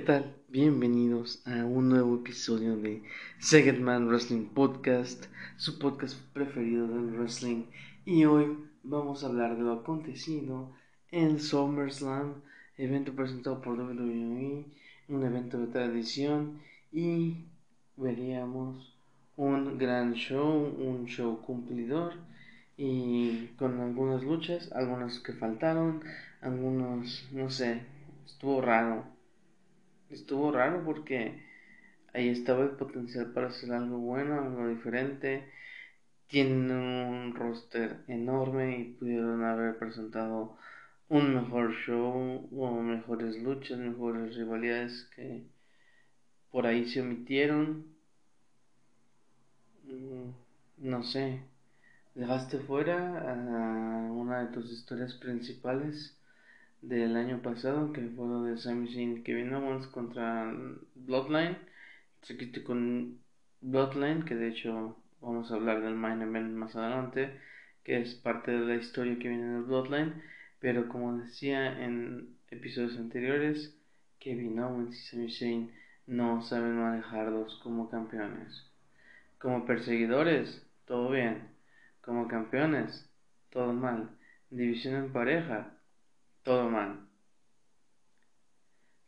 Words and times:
¿Qué 0.00 0.06
tal? 0.06 0.34
Bienvenidos 0.48 1.46
a 1.46 1.66
un 1.66 1.90
nuevo 1.90 2.16
episodio 2.16 2.74
de 2.74 3.02
Man 3.80 4.08
Wrestling 4.08 4.46
Podcast, 4.46 5.26
su 5.58 5.78
podcast 5.78 6.18
preferido 6.32 6.88
del 6.88 7.18
wrestling. 7.18 7.64
Y 8.06 8.24
hoy 8.24 8.56
vamos 8.82 9.22
a 9.22 9.26
hablar 9.26 9.58
de 9.58 9.62
lo 9.62 9.74
acontecido 9.74 10.70
en 11.10 11.38
SummerSlam, 11.38 12.36
evento 12.78 13.12
presentado 13.12 13.60
por 13.60 13.78
WWE, 13.78 14.64
un 15.10 15.22
evento 15.22 15.58
de 15.58 15.66
tradición 15.66 16.62
y 16.90 17.44
veríamos 17.98 18.96
un 19.36 19.76
gran 19.76 20.14
show, 20.14 20.74
un 20.78 21.04
show 21.08 21.42
cumplidor 21.42 22.14
y 22.78 23.48
con 23.58 23.78
algunas 23.78 24.22
luchas, 24.22 24.72
algunas 24.72 25.20
que 25.20 25.34
faltaron, 25.34 26.02
algunos, 26.40 27.28
no 27.32 27.50
sé, 27.50 27.82
estuvo 28.24 28.62
raro 28.62 29.19
estuvo 30.10 30.52
raro 30.52 30.84
porque 30.84 31.42
ahí 32.12 32.28
estaba 32.28 32.64
el 32.64 32.70
potencial 32.70 33.32
para 33.32 33.48
hacer 33.48 33.72
algo 33.72 33.98
bueno, 33.98 34.40
algo 34.40 34.68
diferente. 34.68 35.50
Tienen 36.28 36.70
un 36.70 37.34
roster 37.34 38.04
enorme 38.08 38.78
y 38.78 38.84
pudieron 38.94 39.44
haber 39.44 39.78
presentado 39.78 40.56
un 41.08 41.34
mejor 41.34 41.74
show 41.74 42.48
o 42.52 42.82
mejores 42.82 43.36
luchas, 43.42 43.78
mejores 43.78 44.36
rivalidades 44.36 45.08
que 45.16 45.44
por 46.50 46.66
ahí 46.66 46.88
se 46.88 47.00
omitieron. 47.00 47.86
Mm, 49.84 50.30
no 50.78 51.02
sé, 51.02 51.42
dejaste 52.14 52.58
fuera 52.60 53.32
a 53.32 54.12
una 54.12 54.40
de 54.40 54.52
tus 54.52 54.70
historias 54.70 55.14
principales 55.14 56.16
del 56.82 57.16
año 57.16 57.42
pasado, 57.42 57.92
que 57.92 58.00
fue 58.16 58.26
lo 58.26 58.42
de 58.44 58.58
Sami 58.58 58.92
Zayn 58.92 59.22
Kevin 59.22 59.52
Owens 59.54 59.86
contra 59.88 60.52
Bloodline. 60.94 61.58
Seguiste 62.22 62.62
con 62.62 63.18
Bloodline, 63.60 64.24
que 64.24 64.34
de 64.34 64.48
hecho 64.48 64.96
vamos 65.20 65.50
a 65.50 65.54
hablar 65.54 65.82
del 65.82 65.94
main 65.94 66.22
event 66.22 66.52
más 66.52 66.74
adelante, 66.76 67.38
que 67.84 68.00
es 68.00 68.14
parte 68.14 68.50
de 68.50 68.66
la 68.66 68.76
historia 68.76 69.18
que 69.18 69.28
viene 69.28 69.52
del 69.52 69.62
Bloodline. 69.64 70.22
Pero 70.58 70.88
como 70.88 71.18
decía 71.18 71.84
en 71.84 72.36
episodios 72.50 72.96
anteriores, 72.98 73.76
Kevin 74.18 74.58
Owens 74.58 74.96
y 74.96 75.06
Sami 75.06 75.32
Zayn 75.32 75.72
no 76.06 76.42
saben 76.42 76.76
manejarlos 76.76 77.60
como 77.62 77.88
campeones. 77.90 78.66
Como 79.38 79.64
perseguidores, 79.64 80.66
todo 80.84 81.10
bien. 81.10 81.48
Como 82.00 82.28
campeones, 82.28 83.08
todo 83.50 83.72
mal. 83.72 84.10
División 84.50 84.96
en 84.96 85.12
pareja, 85.12 85.79
todo 86.42 86.68
mal. 86.70 87.00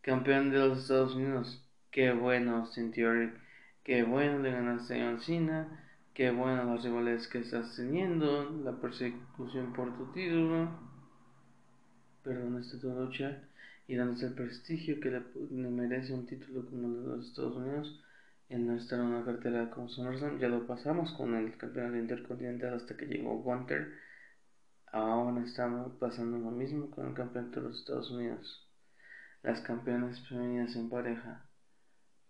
Campeón 0.02 0.50
de 0.50 0.58
los 0.58 0.78
Estados 0.78 1.14
Unidos, 1.14 1.64
qué 1.90 2.12
bueno, 2.12 2.68
Theory, 2.92 3.32
qué 3.84 4.02
bueno 4.02 4.40
le 4.40 4.50
ganaste 4.50 5.00
a 5.00 5.18
Cena, 5.20 5.80
qué 6.12 6.30
bueno 6.30 6.64
las 6.64 6.84
rivales 6.84 7.28
que 7.28 7.38
estás 7.38 7.76
teniendo, 7.76 8.50
la 8.64 8.72
persecución 8.80 9.72
por 9.72 9.96
tu 9.96 10.12
título, 10.12 10.70
pero 12.24 12.40
¿dónde 12.40 12.62
está 12.62 12.80
tu 12.80 12.90
lucha? 12.90 13.42
¿Y 13.88 13.94
está 14.14 14.26
el 14.26 14.34
prestigio 14.34 15.00
que 15.00 15.10
le, 15.10 15.20
merece 15.70 16.12
un 16.12 16.26
título 16.26 16.66
como 16.66 16.88
el 16.88 17.02
de 17.02 17.08
los 17.08 17.28
Estados 17.28 17.56
Unidos? 17.56 18.02
En 18.48 18.66
no 18.66 18.76
estar 18.76 19.00
cartera 19.24 19.70
como 19.70 19.88
SummerSlam, 19.88 20.38
ya 20.38 20.48
lo 20.48 20.66
pasamos 20.66 21.12
con 21.12 21.34
el 21.34 21.56
campeonato 21.56 21.96
intercontinental 21.96 22.74
hasta 22.74 22.96
que 22.96 23.06
llegó 23.06 23.38
Gunter 23.38 23.92
Ahora 24.92 25.42
estamos 25.42 25.94
pasando 25.94 26.36
lo 26.36 26.50
mismo 26.50 26.90
con 26.90 27.08
el 27.08 27.14
campeonato 27.14 27.60
de 27.60 27.68
los 27.68 27.78
Estados 27.78 28.10
Unidos. 28.10 28.70
Las 29.42 29.62
campeonas 29.62 30.20
femeninas 30.28 30.76
en 30.76 30.90
pareja 30.90 31.46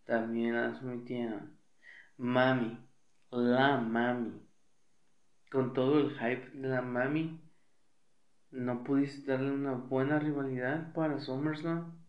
también 0.05 0.55
las 0.55 0.81
metieron. 0.81 1.59
Mami, 2.19 2.79
la 3.33 3.79
mami. 3.79 4.41
Con 5.51 5.73
todo 5.73 5.99
el 5.99 6.13
hype 6.13 6.57
de 6.57 6.69
la 6.69 6.83
mami, 6.83 7.41
¿no 8.53 8.85
pudiste 8.85 9.33
darle 9.33 9.51
una 9.51 9.73
buena 9.73 10.21
rivalidad 10.21 10.93
para 10.93 11.19
SummerSlam? 11.19 12.01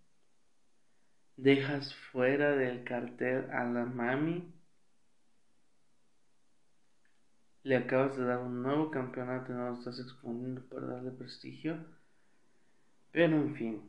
¿Dejas 1.36 1.96
fuera 2.12 2.52
del 2.52 2.84
cartel 2.84 3.50
a 3.50 3.66
la 3.66 3.86
mami? 3.86 4.53
Le 7.63 7.78
acabas 7.78 8.18
de 8.18 8.25
dar 8.25 8.40
un 8.40 8.62
nuevo 8.62 8.91
campeonato 8.91 9.51
y 9.51 9.56
no 9.56 9.69
lo 9.69 9.74
estás 9.75 10.00
exponiendo 10.00 10.62
para 10.69 10.88
darle 10.88 11.12
prestigio. 11.12 11.78
Pero 13.12 13.38
en 13.38 13.56
fin, 13.56 13.81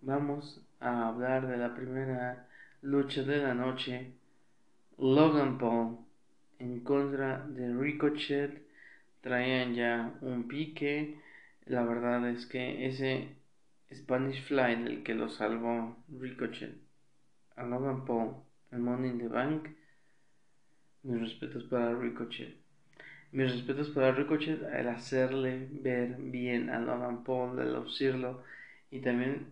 vamos 0.00 0.60
a 0.80 1.08
hablar 1.08 1.46
de 1.46 1.56
la 1.56 1.74
primera 1.74 2.48
lucha 2.82 3.22
de 3.22 3.38
la 3.38 3.54
noche. 3.54 4.12
Logan 4.98 5.58
Paul 5.58 5.98
en 6.58 6.80
contra 6.80 7.46
de 7.46 7.72
Ricochet. 7.74 8.66
Traían 9.20 9.74
ya 9.74 10.14
un 10.20 10.48
pique. 10.48 11.20
La 11.66 11.82
verdad 11.84 12.28
es 12.28 12.46
que 12.46 12.86
ese 12.86 13.36
Spanish 13.92 14.42
Fly 14.46 14.72
el 14.86 15.02
que 15.02 15.14
lo 15.14 15.28
salvó 15.28 15.96
Ricochet 16.08 16.88
a 17.58 17.64
Logan 17.64 18.04
Paul 18.04 18.36
en 18.70 18.82
Money 18.82 19.10
in 19.10 19.18
the 19.18 19.28
Bank 19.28 19.68
mis 21.08 21.20
respetos 21.20 21.64
para 21.64 21.94
Ricochet. 21.94 22.54
Mis 23.32 23.50
respetos 23.50 23.88
para 23.90 24.12
Ricochet 24.12 24.62
el 24.62 24.88
hacerle 24.88 25.68
ver 25.70 26.16
bien 26.18 26.70
a 26.70 26.80
Logan 26.80 27.24
Paul, 27.24 27.58
el 27.58 27.74
lucirlo. 27.74 28.42
Y 28.90 29.00
también 29.00 29.46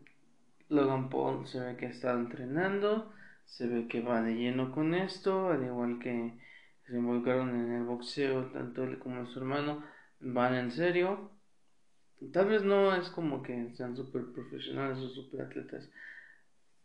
Logan 0.68 1.08
Paul 1.08 1.46
se 1.46 1.60
ve 1.60 1.76
que 1.76 1.86
ha 1.86 1.90
estado 1.90 2.18
entrenando, 2.18 3.12
se 3.44 3.66
ve 3.66 3.88
que 3.88 4.00
va 4.00 4.22
de 4.22 4.34
lleno 4.34 4.72
con 4.72 4.94
esto, 4.94 5.48
al 5.48 5.64
igual 5.64 5.98
que 5.98 6.32
se 6.86 6.96
involucraron 6.96 7.50
en 7.50 7.72
el 7.72 7.84
boxeo, 7.84 8.46
tanto 8.52 8.84
él 8.84 8.98
como 8.98 9.26
su 9.26 9.38
hermano, 9.38 9.82
van 10.20 10.54
en 10.54 10.70
serio. 10.70 11.30
Tal 12.32 12.48
vez 12.48 12.62
no 12.62 12.94
es 12.94 13.10
como 13.10 13.42
que 13.42 13.70
sean 13.74 13.96
super 13.96 14.24
profesionales 14.32 14.98
o 14.98 15.08
super 15.08 15.42
atletas, 15.42 15.88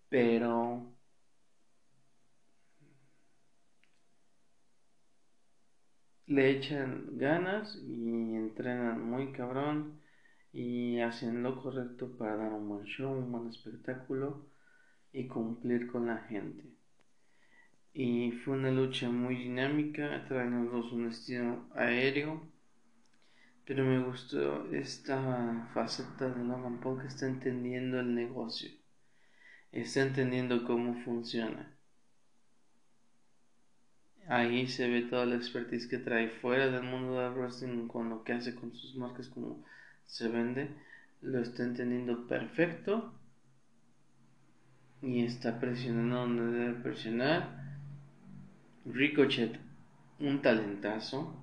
pero 0.09 0.93
le 6.31 6.49
echan 6.49 7.17
ganas 7.17 7.75
y 7.85 8.35
entrenan 8.35 9.09
muy 9.09 9.33
cabrón 9.33 9.99
y 10.53 10.99
hacen 11.01 11.43
lo 11.43 11.61
correcto 11.61 12.17
para 12.17 12.37
dar 12.37 12.53
un 12.53 12.69
buen 12.69 12.85
show, 12.85 13.11
un 13.11 13.31
buen 13.31 13.49
espectáculo 13.49 14.45
y 15.11 15.27
cumplir 15.27 15.87
con 15.91 16.07
la 16.07 16.19
gente. 16.29 16.63
Y 17.93 18.31
fue 18.31 18.53
una 18.53 18.71
lucha 18.71 19.09
muy 19.09 19.35
dinámica, 19.35 20.23
traen 20.29 20.63
los 20.63 20.71
dos 20.71 20.93
un 20.93 21.07
estilo 21.09 21.65
aéreo, 21.75 22.41
pero 23.65 23.83
me 23.85 23.99
gustó 23.99 24.71
esta 24.71 25.69
faceta 25.73 26.29
de 26.29 26.45
Logan 26.45 26.79
Paul 26.79 27.01
que 27.01 27.07
está 27.07 27.27
entendiendo 27.27 27.99
el 27.99 28.15
negocio, 28.15 28.71
está 29.73 30.03
entendiendo 30.03 30.63
cómo 30.63 30.95
funciona 31.03 31.70
ahí 34.27 34.67
se 34.67 34.87
ve 34.87 35.03
toda 35.03 35.25
la 35.25 35.35
expertise 35.35 35.87
que 35.87 35.97
trae 35.97 36.29
fuera 36.29 36.67
del 36.67 36.83
mundo 36.83 37.19
del 37.19 37.33
wrestling 37.33 37.87
con 37.87 38.09
lo 38.09 38.23
que 38.23 38.33
hace 38.33 38.55
con 38.55 38.73
sus 38.73 38.95
marcas, 38.95 39.29
como 39.29 39.63
se 40.05 40.27
vende, 40.27 40.69
lo 41.21 41.39
está 41.39 41.63
entendiendo 41.63 42.27
perfecto 42.27 43.13
y 45.01 45.23
está 45.23 45.59
presionando 45.59 46.17
donde 46.17 46.57
debe 46.57 46.73
presionar. 46.75 47.61
Ricochet, 48.85 49.59
un 50.19 50.41
talentazo, 50.41 51.35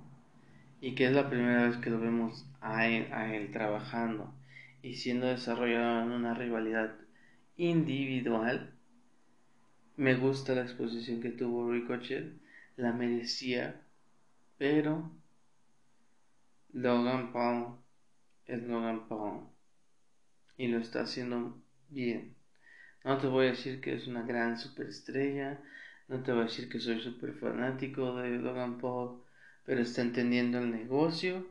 y 0.81 0.95
que 0.95 1.07
es 1.07 1.13
la 1.13 1.29
primera 1.29 1.69
vez 1.69 1.77
que 1.79 1.91
lo 1.91 2.01
vemos 2.01 2.47
a 2.61 2.87
él, 2.87 3.13
a 3.13 3.35
él 3.35 3.51
trabajando 3.51 4.33
y 4.83 4.95
siendo 4.95 5.27
desarrollado 5.27 6.03
en 6.03 6.13
una 6.13 6.35
rivalidad 6.35 6.95
individual. 7.57 8.73
Me 9.97 10.15
gusta 10.15 10.55
la 10.55 10.63
exposición 10.63 11.21
que 11.21 11.31
tuvo 11.31 11.73
Ricochet 11.73 12.33
la 12.79 12.93
merecía, 12.93 13.83
pero 14.57 15.11
Logan 16.73 17.33
Paul 17.33 17.77
es 18.47 18.63
Logan 18.63 19.09
Paul 19.09 19.49
y 20.57 20.69
lo 20.69 20.79
está 20.79 21.03
haciendo 21.03 21.61
bien. 21.89 22.37
No 23.05 23.19
te 23.19 23.27
voy 23.27 23.47
a 23.47 23.51
decir 23.51 23.81
que 23.81 23.95
es 23.95 24.07
una 24.07 24.23
gran 24.23 24.59
superestrella, 24.59 25.61
no 26.07 26.23
te 26.23 26.31
voy 26.31 26.43
a 26.43 26.45
decir 26.45 26.69
que 26.69 26.79
soy 26.79 27.01
super 27.01 27.35
fanático 27.35 28.17
de 28.17 28.39
Logan 28.39 28.79
Paul, 28.79 29.23
pero 29.65 29.83
está 29.83 30.03
entendiendo 30.03 30.59
el 30.59 30.71
negocio 30.71 31.49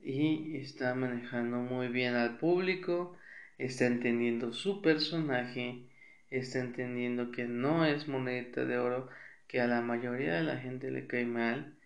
y 0.00 0.56
está 0.56 0.94
manejando 0.96 1.58
muy 1.58 1.86
bien 1.86 2.14
al 2.14 2.36
público, 2.38 3.16
está 3.58 3.86
entendiendo 3.86 4.52
su 4.52 4.82
personaje, 4.82 5.86
está 6.30 6.58
entendiendo 6.58 7.30
que 7.30 7.44
no 7.44 7.84
es 7.84 8.08
moneda 8.08 8.64
de 8.64 8.78
oro, 8.78 9.08
que 9.54 9.60
a 9.60 9.68
la 9.68 9.82
mayoría 9.82 10.34
de 10.34 10.42
la 10.42 10.56
gente 10.56 10.90
le 10.90 11.06
cae 11.06 11.24
mal 11.24 11.76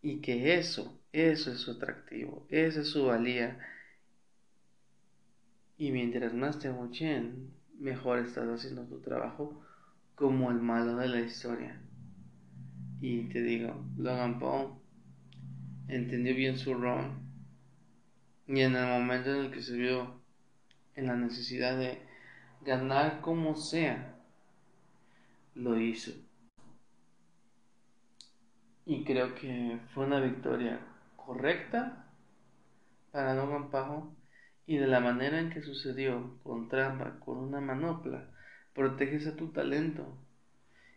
y 0.00 0.20
que 0.20 0.58
eso, 0.58 1.00
eso 1.12 1.52
es 1.52 1.60
su 1.60 1.70
atractivo, 1.70 2.44
esa 2.50 2.80
es 2.80 2.88
su 2.88 3.04
valía. 3.04 3.56
Y 5.78 5.92
mientras 5.92 6.34
más 6.34 6.58
te 6.58 6.66
abucheen, 6.66 7.54
mejor 7.78 8.18
estás 8.18 8.48
haciendo 8.48 8.82
tu 8.86 8.98
trabajo 8.98 9.64
como 10.16 10.50
el 10.50 10.56
malo 10.56 10.96
de 10.96 11.06
la 11.06 11.20
historia. 11.20 11.80
Y 13.00 13.28
te 13.28 13.40
digo, 13.42 13.86
Logan 13.96 14.40
Paul 14.40 14.72
entendió 15.86 16.34
bien 16.34 16.58
su 16.58 16.74
rol. 16.74 17.12
Y 18.48 18.60
en 18.60 18.74
el 18.74 18.88
momento 18.88 19.32
en 19.32 19.44
el 19.44 19.52
que 19.52 19.62
se 19.62 19.76
vio 19.76 20.20
en 20.96 21.06
la 21.06 21.14
necesidad 21.14 21.78
de 21.78 22.00
ganar 22.64 23.20
como 23.20 23.54
sea, 23.54 24.16
lo 25.54 25.78
hizo. 25.78 26.10
Y 28.84 29.04
creo 29.04 29.34
que 29.36 29.78
fue 29.94 30.06
una 30.06 30.20
victoria 30.20 30.80
correcta 31.16 32.06
para 33.12 33.34
Logan 33.34 33.70
Paul 33.70 34.10
y 34.66 34.76
de 34.76 34.86
la 34.86 35.00
manera 35.00 35.38
en 35.38 35.50
que 35.50 35.62
sucedió 35.62 36.38
con 36.42 36.68
trampa, 36.68 37.20
con 37.20 37.38
una 37.38 37.60
manopla, 37.60 38.28
proteges 38.74 39.26
a 39.26 39.36
tu 39.36 39.48
talento 39.48 40.16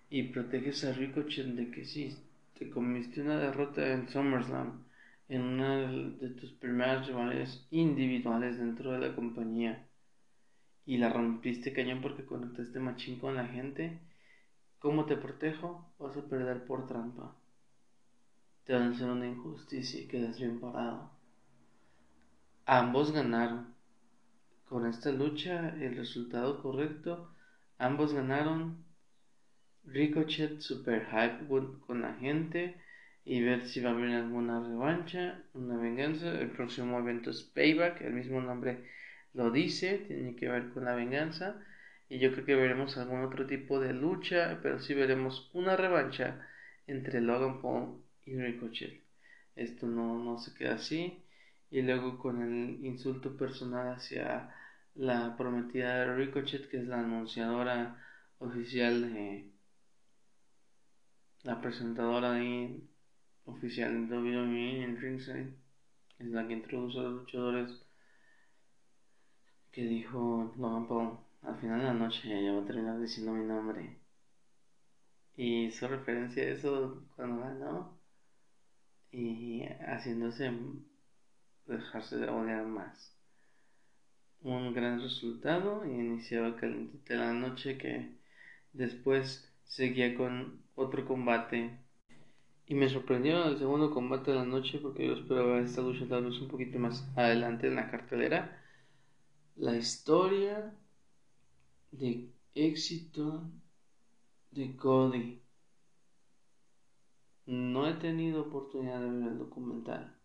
y 0.10 0.24
proteges 0.24 0.84
a 0.84 0.94
Ricochet 0.94 1.46
de 1.46 1.72
que 1.72 1.86
sí, 1.86 2.18
te 2.58 2.70
comiste 2.70 3.22
una 3.22 3.38
derrota 3.38 3.88
en 3.88 4.08
SummerSlam 4.10 4.84
en 5.28 5.42
una 5.42 5.92
de 5.92 6.30
tus 6.30 6.52
primeras 6.54 7.08
rivales 7.08 7.68
individuales 7.72 8.58
dentro 8.58 8.92
de 8.92 9.00
la 9.00 9.16
compañía 9.16 9.86
y 10.86 10.98
la 10.98 11.10
rompiste 11.10 11.74
cañón 11.74 12.02
porque 12.02 12.26
conectaste 12.26 12.80
machín 12.80 13.20
con 13.20 13.36
la 13.36 13.48
gente, 13.48 14.00
¿cómo 14.80 15.06
te 15.06 15.18
protejo? 15.18 15.92
Vas 16.00 16.16
a 16.16 16.30
perder 16.30 16.66
por 16.66 16.88
trampa. 16.88 17.36
Te 18.66 18.74
van 18.74 18.82
a 18.82 18.92
hacer 18.96 19.08
una 19.08 19.28
injusticia 19.28 20.02
y 20.02 20.08
quedas 20.08 20.40
bien 20.40 20.60
parado. 20.60 21.12
Ambos 22.66 23.12
ganaron. 23.12 23.76
Con 24.68 24.88
esta 24.88 25.12
lucha, 25.12 25.70
el 25.80 25.96
resultado 25.96 26.64
correcto, 26.64 27.32
ambos 27.78 28.14
ganaron. 28.14 28.84
Ricochet 29.84 30.62
super 30.62 31.06
hype 31.06 31.48
con 31.86 32.02
la 32.02 32.16
gente 32.16 32.76
y 33.24 33.44
ver 33.44 33.68
si 33.68 33.82
va 33.82 33.92
a 33.92 33.94
haber 33.94 34.10
alguna 34.16 34.60
revancha, 34.68 35.44
una 35.54 35.78
venganza. 35.78 36.32
El 36.32 36.50
próximo 36.50 36.98
evento 36.98 37.30
es 37.30 37.44
Payback, 37.44 38.02
el 38.02 38.14
mismo 38.14 38.42
nombre 38.42 38.84
lo 39.36 39.52
dice, 39.52 40.00
tiene 40.08 40.36
que 40.36 40.50
ver 40.50 40.70
con 40.70 40.86
la 40.86 40.96
venganza. 40.96 41.62
Y 42.10 42.18
yo 42.18 42.32
creo 42.32 42.46
que 42.46 42.56
veremos 42.56 42.98
algún 42.98 43.24
otro 43.24 43.46
tipo 43.46 43.80
de 43.80 43.94
lucha, 43.94 44.60
pero 44.64 44.80
sí 44.80 44.96
veremos 44.96 45.52
una 45.54 45.76
revancha 45.76 46.48
entre 46.88 47.22
Logan 47.22 47.62
Paul 47.62 48.05
y 48.26 48.36
Ricochet. 48.36 49.04
Esto 49.56 49.88
no, 49.88 50.24
no 50.24 50.38
se 50.38 50.54
queda 50.54 50.76
así. 50.76 51.24
Y 51.72 51.82
luego 51.82 52.18
con 52.20 52.42
el 52.42 52.86
insulto 52.86 53.38
personal 53.38 53.94
hacia 53.94 54.54
la 54.96 55.36
prometida 55.38 56.00
de 56.00 56.16
Ricochet, 56.16 56.70
que 56.70 56.78
es 56.78 56.88
la 56.88 57.00
anunciadora 57.00 58.04
oficial 58.40 59.14
de 59.14 59.52
la 61.44 61.62
presentadora 61.62 62.34
de 62.34 62.82
oficial 63.46 64.10
de 64.10 64.18
WWE 64.18 64.84
en 64.84 64.98
Ringside, 65.00 65.54
es 66.20 66.28
la 66.28 66.48
que 66.48 66.54
introduce 66.54 67.00
a 67.00 67.04
los 67.04 67.14
luchadores 67.22 67.86
que 69.72 69.84
dijo 69.84 70.54
Logan 70.58 70.88
Paul, 70.88 71.20
al 71.44 71.60
final 71.60 71.80
de 71.80 71.86
la 71.86 71.94
noche 71.94 72.34
ella 72.34 72.54
va 72.54 72.64
a 72.64 72.66
terminar 72.66 73.00
diciendo 73.00 73.34
mi 73.34 73.46
nombre. 73.46 73.98
Y 75.36 75.66
hizo 75.66 75.88
referencia 75.88 76.44
a 76.44 76.48
eso 76.48 77.04
cuando 77.16 77.42
ganó 77.42 77.95
y 79.16 79.64
haciéndose 79.88 80.52
dejarse 81.66 82.18
de 82.18 82.30
odiar 82.30 82.66
más. 82.66 83.16
Un 84.42 84.74
gran 84.74 85.02
resultado 85.02 85.86
y 85.86 85.92
iniciaba 85.92 86.58
calentita 86.58 87.16
la 87.16 87.34
noche 87.34 87.78
que 87.78 88.12
después 88.74 89.52
seguía 89.64 90.16
con 90.16 90.62
otro 90.76 91.06
combate 91.06 91.80
y 92.68 92.76
me 92.76 92.90
sorprendió 92.90 93.46
el 93.46 93.58
segundo 93.58 93.92
combate 93.92 94.32
de 94.32 94.38
la 94.38 94.46
noche 94.46 94.80
porque 94.80 95.08
yo 95.08 95.14
esperaba 95.14 95.60
esta 95.60 95.82
lucha 95.82 96.06
tal 96.08 96.26
vez 96.26 96.40
un 96.42 96.50
poquito 96.50 96.78
más 96.78 97.08
adelante 97.16 97.68
en 97.68 97.76
la 97.76 97.90
cartelera. 97.90 98.62
La 99.56 99.78
historia 99.78 100.74
de 101.92 102.30
éxito 102.54 103.50
de 104.52 104.76
Cody. 104.76 105.45
No 107.48 107.88
he 107.88 107.94
tenido 107.94 108.44
oportunidad 108.44 109.02
de 109.02 109.10
ver 109.10 109.28
el 109.30 109.40
documental. 109.40 110.16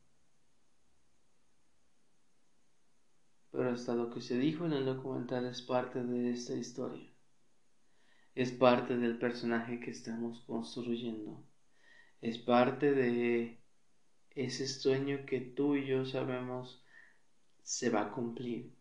Pero 3.51 3.71
hasta 3.71 3.95
lo 3.95 4.11
que 4.11 4.21
se 4.21 4.39
dijo 4.39 4.67
en 4.67 4.73
el 4.73 4.85
documental 4.85 5.47
es 5.47 5.63
parte 5.63 6.03
de 6.03 6.31
esta 6.31 6.55
historia. 6.55 7.11
Es 8.35 8.53
parte 8.53 8.97
del 8.97 9.19
personaje 9.19 9.81
que 9.81 9.91
estamos 9.91 10.41
construyendo 10.47 11.45
es 12.21 12.39
parte 12.39 12.93
de 12.93 13.61
ese 14.31 14.67
sueño 14.69 15.25
que 15.27 15.41
tú 15.41 15.77
y 15.77 15.87
yo 15.87 16.05
sabemos 16.05 16.85
se 17.63 17.91
va 17.91 18.03
a 18.03 18.13
cumplir. 18.13 18.75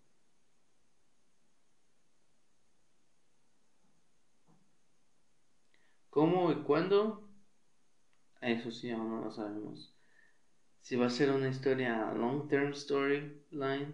¿Cómo 6.10 6.52
y 6.52 6.56
cuándo? 6.64 7.29
Eso 8.42 8.72
sí, 8.72 8.92
aún 8.92 9.10
no 9.10 9.24
lo 9.24 9.32
sabemos. 9.32 9.94
Si 10.82 10.96
va 10.96 11.08
a 11.08 11.10
ser 11.10 11.32
una 11.32 11.50
historia 11.50 12.12
long-term 12.14 12.74
storyline 12.74 13.94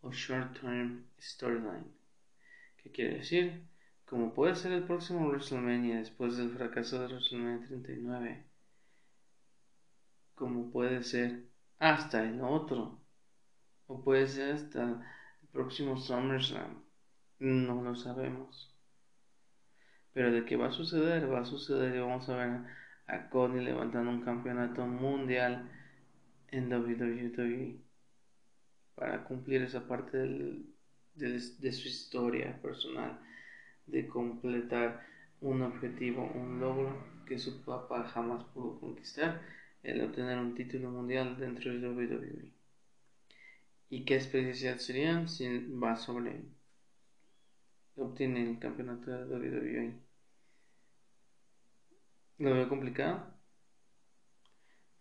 o 0.00 0.10
short-term 0.10 1.04
storyline. 1.20 1.92
¿Qué 2.82 2.90
quiere 2.90 3.18
decir? 3.18 3.62
Como 4.06 4.32
puede 4.34 4.54
ser 4.56 4.72
el 4.72 4.84
próximo 4.84 5.28
WrestleMania 5.28 5.98
después 5.98 6.36
del 6.36 6.50
fracaso 6.50 7.00
de 7.00 7.06
WrestleMania 7.06 7.66
39 7.66 8.50
como 10.40 10.70
puede 10.70 11.02
ser 11.02 11.44
hasta 11.78 12.24
el 12.24 12.40
otro, 12.40 12.98
o 13.86 14.02
puede 14.02 14.26
ser 14.26 14.54
hasta 14.54 14.82
el 15.42 15.48
próximo 15.52 15.98
SummerSlam, 15.98 16.82
no 17.40 17.82
lo 17.82 17.94
sabemos. 17.94 18.74
Pero 20.14 20.32
de 20.32 20.46
qué 20.46 20.56
va 20.56 20.68
a 20.68 20.72
suceder, 20.72 21.30
va 21.30 21.40
a 21.40 21.44
suceder 21.44 21.94
y 21.94 22.00
vamos 22.00 22.26
a 22.30 22.36
ver 22.36 22.60
a 23.10 23.28
Cody 23.28 23.60
levantando 23.60 24.10
un 24.10 24.22
campeonato 24.22 24.86
mundial 24.86 25.68
en 26.48 26.72
WWE 26.72 27.80
para 28.94 29.24
cumplir 29.24 29.62
esa 29.62 29.86
parte 29.86 30.18
de 31.14 31.72
su 31.72 31.88
historia 31.88 32.60
personal, 32.62 33.18
de 33.86 34.06
completar 34.06 35.04
un 35.40 35.62
objetivo, 35.62 36.30
un 36.34 36.60
logro 36.60 37.04
que 37.26 37.38
su 37.38 37.62
papá 37.64 38.04
jamás 38.04 38.44
pudo 38.52 38.78
conquistar 38.78 39.40
el 39.82 40.02
obtener 40.02 40.38
un 40.38 40.54
título 40.54 40.90
mundial 40.90 41.36
dentro 41.38 41.72
de 41.72 41.88
WWE. 41.88 42.52
¿Y 43.88 44.04
qué 44.04 44.16
especialidad 44.16 44.78
sería 44.78 45.26
si 45.26 45.48
va 45.82 45.96
sobre 45.96 46.42
obtiene 47.96 48.50
el 48.50 48.58
campeonato 48.58 49.10
de 49.10 49.24
WWE? 49.24 50.09
Lo 52.40 52.54
veo 52.54 52.70
complicado, 52.70 53.34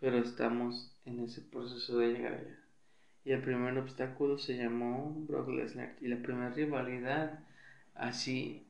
pero 0.02 0.18
estamos 0.18 0.94
en 1.06 1.22
ese 1.22 1.40
proceso 1.40 1.98
de 1.98 2.10
llegar 2.12 2.34
allá. 2.34 2.60
Y 3.24 3.32
el 3.32 3.42
primer 3.42 3.78
obstáculo 3.78 4.38
se 4.38 4.58
llamó 4.58 5.16
Brock 5.26 5.48
Lesnar 5.48 5.96
y 6.02 6.10
la 6.10 6.22
primera 6.22 6.50
rivalidad 6.50 7.40
así 7.96 8.68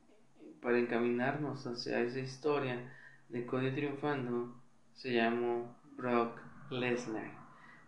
para 0.62 0.78
encaminarnos 0.78 1.66
hacia 1.66 2.00
esa 2.00 2.20
historia 2.20 2.94
de 3.28 3.44
Cody 3.44 3.72
triunfando 3.72 4.54
se 4.94 5.14
llamó 5.14 5.76
Brock 5.96 6.40
Lesnar. 6.70 7.32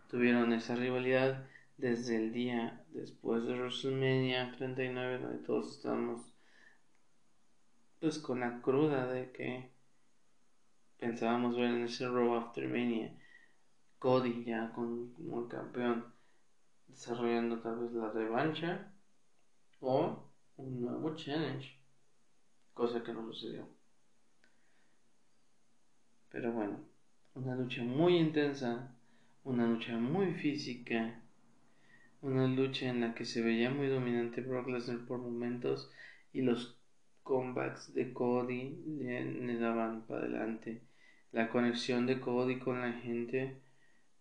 Tuvieron 0.09 0.51
esa 0.51 0.75
rivalidad 0.75 1.47
desde 1.77 2.17
el 2.17 2.33
día 2.33 2.83
después 2.91 3.45
de 3.45 3.53
WrestleMania 3.53 4.51
39 4.57 5.19
donde 5.19 5.45
todos 5.45 5.77
estamos 5.77 6.33
pues 8.01 8.19
con 8.19 8.41
la 8.41 8.61
cruda 8.61 9.07
de 9.07 9.31
que 9.31 9.72
pensábamos 11.03 11.55
ver 11.55 11.65
en 11.65 11.83
ese 11.83 12.07
Raw 12.07 12.35
After 12.35 12.67
Mania 12.67 13.13
Cody 13.99 14.43
ya 14.45 14.71
con, 14.73 15.13
como 15.13 15.43
el 15.43 15.47
campeón 15.49 16.05
desarrollando 16.87 17.59
tal 17.59 17.79
vez 17.79 17.91
la 17.93 18.09
revancha 18.11 18.91
o 19.81 20.29
un 20.57 20.81
nuevo 20.81 21.15
challenge 21.15 21.77
cosa 22.73 23.03
que 23.03 23.13
no 23.13 23.25
sucedió 23.27 23.67
pero 26.29 26.51
bueno 26.51 26.93
una 27.35 27.55
lucha 27.55 27.83
muy 27.83 28.17
intensa, 28.17 28.95
una 29.43 29.65
lucha 29.65 29.97
muy 29.97 30.33
física, 30.35 31.19
una 32.21 32.47
lucha 32.47 32.89
en 32.89 33.01
la 33.01 33.15
que 33.15 33.25
se 33.25 33.41
veía 33.41 33.71
muy 33.71 33.87
dominante 33.87 34.41
Brock 34.41 34.67
Lesnar 34.67 35.05
por 35.07 35.17
momentos 35.17 35.91
y 36.31 36.41
los 36.41 36.77
comebacks 37.23 37.93
de 37.95 38.13
Cody 38.13 38.83
le, 38.85 39.57
daban 39.57 40.05
para 40.05 40.21
adelante. 40.21 40.81
La 41.33 41.49
conexión 41.49 42.05
de 42.07 42.21
Cody 42.21 42.59
con 42.59 42.79
la 42.79 42.93
gente 42.93 43.57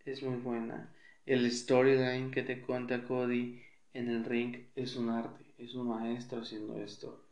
es 0.04 0.22
muy 0.22 0.38
buena. 0.38 0.92
El 1.26 1.48
storyline 1.52 2.32
que 2.32 2.42
te 2.42 2.60
cuenta 2.60 3.04
Cody 3.04 3.62
en 3.92 4.08
el 4.08 4.24
ring 4.24 4.56
es 4.74 4.96
un 4.96 5.10
arte, 5.10 5.44
es 5.58 5.74
un 5.74 5.88
maestro 5.88 6.40
haciendo 6.40 6.82
esto. 6.82 7.22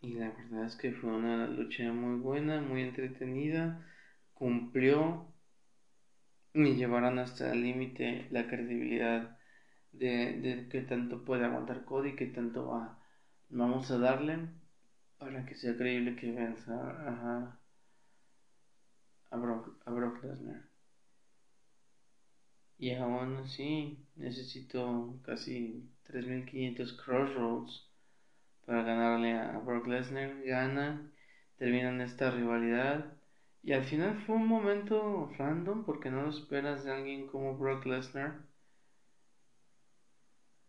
Y 0.00 0.14
la 0.14 0.30
verdad 0.30 0.66
es 0.66 0.76
que 0.76 0.92
fue 0.92 1.10
una 1.10 1.46
lucha 1.48 1.92
muy 1.92 2.20
buena, 2.20 2.60
muy 2.60 2.82
entretenida. 2.82 3.84
Cumplió 4.32 5.26
y 6.54 6.74
llevaron 6.76 7.18
hasta 7.18 7.52
el 7.52 7.62
límite 7.62 8.28
la 8.30 8.46
credibilidad 8.46 9.36
de, 9.92 10.40
de 10.40 10.68
que 10.68 10.82
tanto 10.82 11.24
puede 11.24 11.44
aguantar 11.44 11.84
Cody, 11.84 12.14
que 12.14 12.26
tanto 12.26 12.68
va, 12.68 13.02
vamos 13.48 13.90
a 13.90 13.98
darle 13.98 14.48
para 15.18 15.44
que 15.44 15.54
sea 15.56 15.76
creíble 15.76 16.16
que 16.16 16.30
venza 16.30 16.74
a, 16.74 17.58
a 19.30 19.36
Brock, 19.36 19.76
a 19.84 19.90
Brock 19.90 20.22
Lesnar. 20.22 20.68
Y 22.78 22.94
aún 22.94 23.38
así 23.38 23.98
necesito 24.14 25.18
casi 25.24 25.90
3500 26.04 26.92
crossroads 26.92 27.90
para 28.64 28.82
ganarle 28.84 29.32
a 29.32 29.58
Brock 29.58 29.88
Lesnar. 29.88 30.42
Gana, 30.44 31.10
terminan 31.56 32.00
esta 32.00 32.30
rivalidad. 32.30 33.12
Y 33.64 33.72
al 33.72 33.84
final 33.84 34.22
fue 34.24 34.36
un 34.36 34.46
momento 34.46 35.28
random 35.36 35.84
porque 35.84 36.10
no 36.10 36.22
lo 36.22 36.30
esperas 36.30 36.84
de 36.84 36.92
alguien 36.92 37.26
como 37.26 37.58
Brock 37.58 37.84
Lesnar. 37.86 38.46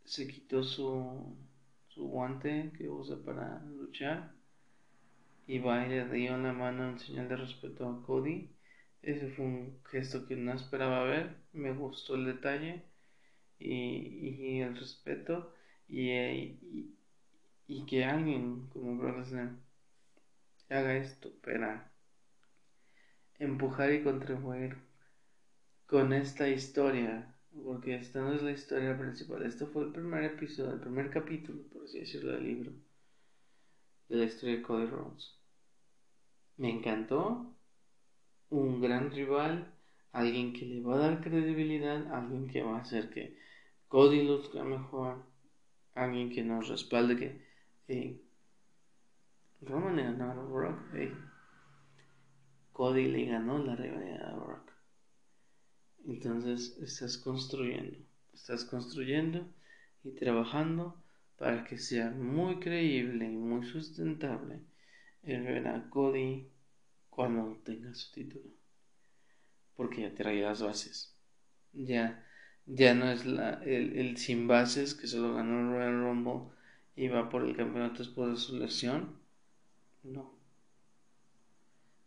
Se 0.05 0.27
quitó 0.27 0.63
su, 0.63 1.37
su 1.89 2.07
guante 2.07 2.71
que 2.75 2.89
usa 2.89 3.17
para 3.23 3.63
luchar 3.65 4.38
y 5.49 5.57
le 5.57 6.07
dio 6.09 6.37
la 6.37 6.53
mano 6.53 6.87
en 6.89 6.99
señal 6.99 7.27
de 7.27 7.35
respeto 7.35 7.89
a 7.89 8.03
Cody. 8.05 8.55
Ese 9.01 9.29
fue 9.29 9.45
un 9.45 9.79
gesto 9.85 10.27
que 10.27 10.35
no 10.35 10.53
esperaba 10.53 11.03
ver. 11.05 11.37
Me 11.53 11.73
gustó 11.73 12.13
el 12.13 12.25
detalle 12.25 12.83
y, 13.57 14.59
el 14.59 14.77
respeto. 14.77 15.51
Y, 15.87 16.11
y, 17.65 17.85
que 17.87 18.05
alguien 18.05 18.67
como 18.69 18.95
Brock 18.97 19.25
haga 20.69 20.95
esto 20.97 21.31
para 21.41 21.91
empujar 23.39 23.91
y 23.91 24.03
contribuir 24.03 24.77
con 25.87 26.13
esta 26.13 26.47
historia. 26.47 27.35
Porque 27.63 27.95
esta 27.95 28.21
no 28.21 28.33
es 28.33 28.43
la 28.43 28.51
historia 28.51 28.95
principal. 28.99 29.41
Esto 29.41 29.65
fue 29.65 29.85
el 29.85 29.93
primer 29.93 30.25
episodio, 30.25 30.73
el 30.73 30.79
primer 30.79 31.09
capítulo, 31.09 31.63
por 31.73 31.85
así 31.85 32.01
decirlo, 32.01 32.33
del 32.33 32.43
libro. 32.43 32.71
De 34.09 34.17
la 34.17 34.25
historia 34.25 34.57
de 34.57 34.61
Cody 34.61 34.85
Rhodes. 34.85 35.38
Me 36.59 36.69
encantó 36.69 37.55
un 38.49 38.81
gran 38.81 39.11
rival, 39.11 39.73
alguien 40.11 40.51
que 40.51 40.65
le 40.65 40.81
va 40.81 40.95
a 40.95 40.97
dar 40.97 41.21
credibilidad, 41.21 42.13
alguien 42.13 42.49
que 42.49 42.61
va 42.61 42.75
a 42.75 42.81
hacer 42.81 43.09
que 43.09 43.37
Cody 43.87 44.23
luzca 44.23 44.61
mejor, 44.65 45.23
alguien 45.93 46.29
que 46.29 46.43
nos 46.43 46.67
respalde 46.67 47.15
que 47.15 47.45
hey, 47.87 48.21
Roman 49.61 49.95
le 49.95 50.03
ganó 50.03 50.31
a 50.31 50.43
Brock, 50.43 50.81
Cody 52.73 53.07
le 53.07 53.25
ganó 53.27 53.59
la 53.59 53.77
rivalidad 53.77 54.33
a 54.33 54.35
Brock. 54.35 54.73
Entonces 56.07 56.77
estás 56.81 57.17
construyendo, 57.17 57.97
estás 58.33 58.65
construyendo 58.65 59.47
y 60.03 60.11
trabajando 60.11 61.01
para 61.37 61.63
que 61.63 61.77
sea 61.77 62.11
muy 62.11 62.59
creíble 62.59 63.31
y 63.31 63.37
muy 63.37 63.65
sustentable 63.65 64.59
el 65.23 65.43
ver 65.43 65.67
a 65.67 65.89
Cody 65.89 66.47
cuando 67.09 67.57
tenga 67.63 67.93
su 67.93 68.11
título. 68.11 68.49
Porque 69.75 70.01
ya 70.01 70.13
trae 70.13 70.41
las 70.41 70.61
bases. 70.61 71.15
Ya, 71.73 72.25
ya 72.65 72.93
no 72.93 73.11
es 73.11 73.25
la, 73.25 73.61
el, 73.63 74.17
sin 74.17 74.47
bases 74.47 74.95
que 74.95 75.07
solo 75.07 75.35
ganó 75.35 75.59
el 75.59 75.69
Royal 75.69 76.01
Rumble 76.01 76.53
y 76.95 77.07
va 77.07 77.29
por 77.29 77.45
el 77.45 77.55
campeonato 77.55 77.99
después 77.99 78.31
de 78.31 78.37
su 78.37 78.57
lesión. 78.57 79.17
No. 80.03 80.33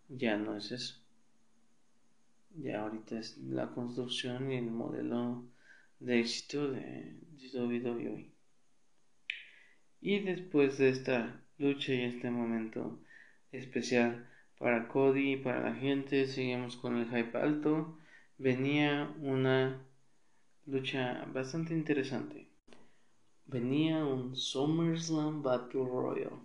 Ya 0.08 0.36
no 0.36 0.56
es 0.56 0.72
eso. 0.72 0.96
Ya 2.54 2.82
ahorita 2.82 3.18
es 3.18 3.38
la 3.38 3.70
construcción 3.70 4.52
y 4.52 4.56
el 4.56 4.70
modelo 4.70 5.44
de 6.00 6.20
éxito 6.20 6.70
de, 6.70 7.16
de 7.38 7.60
WWE. 7.60 8.30
Y 10.00 10.20
después 10.20 10.78
de 10.78 10.90
esta 10.90 11.41
lucha 11.62 11.94
y 11.94 12.02
este 12.02 12.28
momento 12.30 12.98
especial 13.52 14.28
para 14.58 14.88
Cody 14.88 15.34
y 15.34 15.36
para 15.36 15.60
la 15.60 15.74
gente. 15.74 16.26
Seguimos 16.26 16.76
con 16.76 16.96
el 16.96 17.06
hype 17.08 17.38
alto. 17.38 17.96
Venía 18.36 19.14
una 19.20 19.80
lucha 20.66 21.24
bastante 21.32 21.72
interesante. 21.72 22.48
Venía 23.46 24.04
un 24.04 24.34
SummerSlam 24.34 25.42
Battle 25.42 25.84
Royale. 25.84 26.36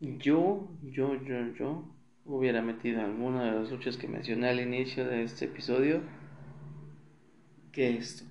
Yo, 0.00 0.68
yo, 0.82 1.14
yo, 1.24 1.54
yo 1.54 1.84
hubiera 2.24 2.62
metido 2.62 3.00
alguna 3.00 3.44
de 3.44 3.60
las 3.60 3.70
luchas 3.70 3.96
que 3.96 4.08
mencioné 4.08 4.50
al 4.50 4.60
inicio 4.60 5.06
de 5.06 5.22
este 5.22 5.46
episodio 5.46 6.02
que 7.72 7.96
esto. 7.96 8.24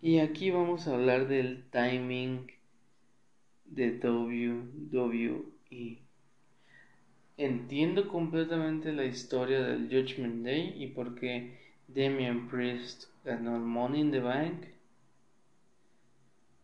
Y 0.00 0.20
aquí 0.20 0.50
vamos 0.50 0.86
a 0.86 0.94
hablar 0.94 1.28
del 1.28 1.68
timing 1.70 2.46
de 3.70 3.98
WWE. 4.92 5.98
Entiendo 7.36 8.08
completamente 8.08 8.92
la 8.92 9.04
historia 9.04 9.60
del 9.60 9.88
Judgment 9.88 10.44
Day 10.44 10.74
y 10.76 10.88
por 10.88 11.14
qué 11.14 11.56
Damian 11.86 12.48
Priest 12.48 13.04
ganó 13.24 13.56
el 13.56 13.62
Money 13.62 14.00
in 14.00 14.10
the 14.10 14.20
Bank, 14.20 14.64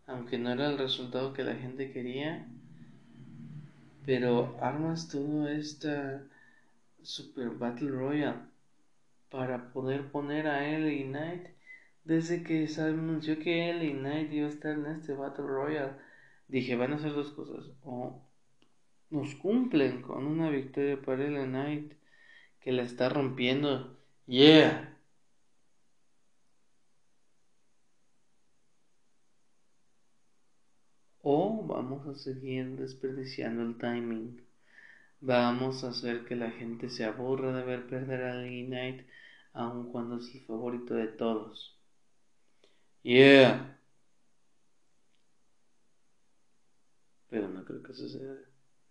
aunque 0.06 0.36
no 0.36 0.50
era 0.52 0.70
el 0.70 0.78
resultado 0.78 1.32
que 1.32 1.44
la 1.44 1.54
gente 1.54 1.92
quería. 1.92 2.46
Pero 4.04 4.58
armas 4.60 5.08
todo 5.08 5.48
esta 5.48 6.26
Super 7.02 7.50
Battle 7.50 7.90
Royale 7.90 8.40
para 9.30 9.72
poder 9.72 10.10
poner 10.10 10.46
a 10.46 10.62
LA 10.62 11.04
Knight 11.04 11.46
desde 12.04 12.42
que 12.42 12.68
se 12.68 12.82
anunció 12.82 13.38
que 13.38 13.72
LA 13.72 13.98
Knight 13.98 14.32
iba 14.32 14.46
a 14.46 14.50
estar 14.50 14.72
en 14.72 14.86
este 14.86 15.14
Battle 15.14 15.46
Royale. 15.46 15.92
Dije, 16.48 16.76
van 16.76 16.92
a 16.92 16.96
hacer 16.96 17.12
dos 17.12 17.32
cosas. 17.32 17.70
O 17.82 18.22
nos 19.10 19.34
cumplen 19.36 20.02
con 20.02 20.26
una 20.26 20.50
victoria 20.50 21.00
para 21.00 21.24
el 21.24 21.46
Knight 21.46 21.94
que 22.60 22.72
la 22.72 22.82
está 22.82 23.08
rompiendo. 23.08 23.98
Yeah. 24.26 24.98
O 31.22 31.64
vamos 31.66 32.06
a 32.06 32.14
seguir 32.14 32.76
desperdiciando 32.76 33.62
el 33.62 33.78
timing. 33.78 34.40
Vamos 35.20 35.84
a 35.84 35.88
hacer 35.90 36.24
que 36.26 36.36
la 36.36 36.50
gente 36.50 36.88
se 36.90 37.04
aburra 37.04 37.52
de 37.56 37.64
ver 37.64 37.86
perder 37.86 38.24
a 38.24 38.42
Knight, 38.42 39.06
aun 39.54 39.90
cuando 39.90 40.18
es 40.18 40.34
el 40.34 40.42
favorito 40.42 40.94
de 40.94 41.08
todos. 41.08 41.78
Yeah. 43.02 43.73
Pero 47.34 47.48
no 47.48 47.64
creo 47.64 47.82
que 47.82 47.92
suceda. 47.92 48.36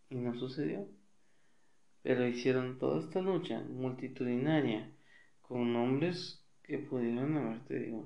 Y 0.10 0.16
no 0.16 0.38
sucedió. 0.38 0.86
Pero 2.02 2.28
hicieron 2.28 2.78
toda 2.78 3.00
esta 3.00 3.22
lucha 3.22 3.62
multitudinaria 3.62 4.92
con 5.42 5.74
hombres 5.78 6.46
que 6.62 6.78
pudieron 6.78 7.38
haber 7.38 7.64
tenido 7.64 8.06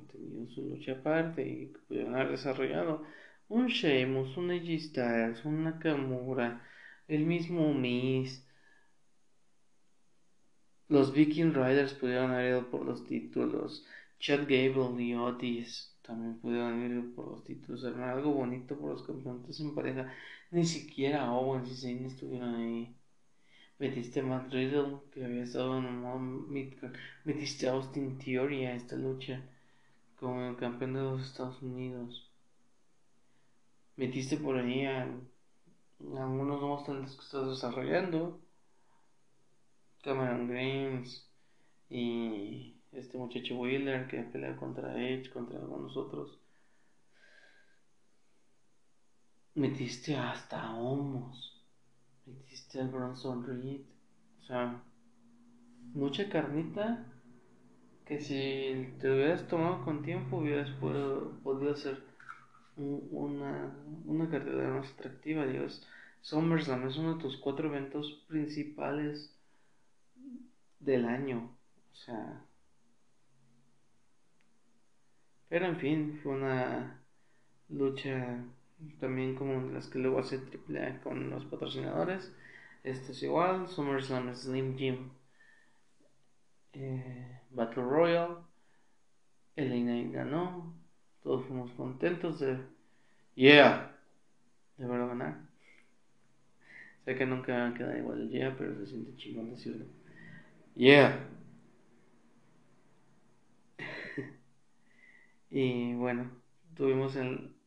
su 0.50 0.70
lucha 0.70 0.91
aparte 0.91 1.41
y 1.41 1.74
que 1.74 1.79
pudieron 1.88 2.13
haber 2.13 2.29
desarrollado 2.29 3.03
un 3.50 3.65
Sheamus, 3.65 4.38
un 4.38 4.51
AJ 4.51 4.79
Styles, 4.79 5.44
un 5.44 5.63
Nakamura, 5.63 6.62
el 7.08 7.25
mismo 7.25 7.74
Miz. 7.74 8.46
Los 10.88 11.13
Viking 11.13 11.53
Riders 11.56 11.96
pudieron 11.96 12.29
haber 12.29 12.51
ido 12.51 12.70
por 12.70 12.86
los 12.86 13.03
títulos. 13.06 13.88
Chad 14.20 14.41
Gable 14.41 15.03
y 15.03 15.15
Otis 15.15 15.97
también 16.08 16.40
pudieron 16.40 16.82
ir 16.82 17.14
por 17.14 17.28
los 17.28 17.44
títulos. 17.44 17.84
Era 17.84 18.14
algo 18.14 18.32
bonito 18.32 18.78
por 18.78 18.92
los 18.92 19.04
campeonatos 19.04 19.60
en 19.60 19.76
pareja. 19.76 20.12
Ni 20.52 20.66
siquiera 20.66 21.32
Owens 21.32 21.70
y 21.70 21.76
Zayn 21.76 22.06
estuvieron 22.06 22.56
ahí. 22.56 22.96
Metiste 23.80 24.22
a 24.22 24.24
Matt 24.24 24.52
Riddle, 24.52 25.00
que 25.12 25.26
había 25.26 25.44
estado 25.44 25.78
en 25.78 25.86
un 25.86 26.50
Midcard. 26.52 26.94
Metiste 27.26 27.68
a 27.68 27.74
Austin 27.74 28.18
Theory 28.18 28.66
a 28.66 28.76
esta 28.76 28.96
lucha 28.96 29.44
como 30.20 30.50
el 30.50 30.56
campeón 30.56 30.94
de 30.94 31.02
los 31.02 31.22
Estados 31.22 31.62
Unidos. 31.62 32.32
Metiste 33.98 34.38
por 34.38 34.58
ahí 34.58 34.86
a, 34.86 35.04
algunos 36.18 36.60
nuevos 36.62 36.86
talentos 36.86 37.16
que 37.16 37.24
estás 37.24 37.48
desarrollando. 37.50 38.40
Cameron 40.02 40.48
Grimes 40.48 41.30
y 41.90 42.76
este 42.91 43.17
muchacho 43.17 43.56
Wheeler 43.56 44.08
que 44.08 44.22
pelea 44.24 44.56
contra 44.56 44.98
Edge, 45.01 45.29
contra 45.29 45.60
algunos 45.60 45.96
otros. 45.98 46.39
Metiste 49.56 50.15
hasta 50.15 50.75
Homos. 50.75 51.65
Metiste 52.25 52.79
al 52.79 52.89
Bronson 52.89 53.46
Reed. 53.46 53.82
O 54.41 54.46
sea, 54.46 54.82
mucha 55.94 56.29
carnita 56.29 57.06
que 58.06 58.22
si 58.22 58.94
te 59.00 59.12
hubieras 59.12 59.48
tomado 59.48 59.84
con 59.84 60.03
tiempo 60.03 60.38
hubieras 60.38 60.70
podido 60.79 61.72
hacer 61.72 62.01
una, 62.77 63.75
una 64.06 64.29
carrera 64.29 64.75
más 64.75 64.91
atractiva, 64.94 65.46
Dios. 65.46 65.86
SummerSlam 66.22 66.88
es 66.88 66.98
uno 66.98 67.15
de 67.15 67.22
tus 67.22 67.38
cuatro 67.38 67.67
eventos 67.67 68.24
principales 68.27 69.36
del 70.79 71.06
año. 71.06 71.51
O 71.91 71.96
sea. 71.96 72.47
Pero 75.50 75.66
en 75.66 75.77
fin, 75.77 76.20
fue 76.22 76.34
una 76.34 77.01
lucha 77.70 78.44
también 79.00 79.36
como 79.36 79.72
las 79.72 79.88
que 79.88 80.00
luego 80.00 80.20
hace 80.20 80.38
AAA 80.38 81.01
con 81.01 81.30
los 81.30 81.46
patrocinadores. 81.46 82.34
Esto 82.84 83.12
es 83.12 83.24
igual, 83.24 83.68
SummerSlam 83.68 84.34
Slim 84.34 84.77
Jim 84.77 85.10
eh, 86.74 87.42
Battle 87.51 87.84
Royale. 87.84 88.36
Elena 89.56 90.12
ganó. 90.12 90.74
Todos 91.24 91.46
fuimos 91.46 91.72
contentos 91.72 92.39
de. 92.39 92.60
Yeah. 93.36 93.92
De 94.77 94.86
verdad 94.86 95.08
ganar. 95.08 95.38
Sé 97.04 97.16
que 97.16 97.25
nunca 97.25 97.74
queda 97.74 97.98
igual 97.98 98.22
el 98.22 98.30
yeah, 98.30 98.56
pero 98.58 98.75
se 98.75 98.86
siente 98.86 99.16
chingón 99.16 99.50
decirlo. 99.50 99.86
Yeah. 100.75 101.27
Y 105.50 105.94
bueno, 105.96 106.30
tuvimos 106.75 107.18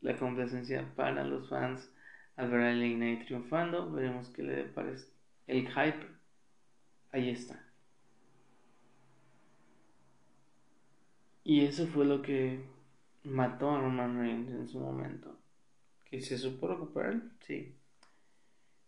la 0.01 0.17
complacencia 0.17 0.93
para 0.95 1.25
los 1.25 1.49
fans 1.49 1.91
al 2.37 2.51
ver 2.51 2.61
a 2.61 2.73
Elena 2.73 3.25
triunfando. 3.25 3.91
Veremos 3.91 4.29
qué 4.31 4.43
le 4.43 4.65
parece 4.65 5.09
el 5.47 5.69
hype. 5.69 6.07
Ahí 7.13 7.31
está. 7.31 7.65
Y 11.43 11.65
eso 11.65 11.87
fue 11.89 12.05
lo 12.05 12.23
que 12.23 12.65
mató 13.25 13.71
a 13.71 13.81
Roman 13.81 14.21
Reigns 14.21 14.51
en 14.51 14.69
su 14.69 14.79
momento. 14.79 15.37
¿Que 16.05 16.21
se 16.21 16.39
supo 16.39 16.69
recuperar? 16.69 17.21
Sí. 17.41 17.75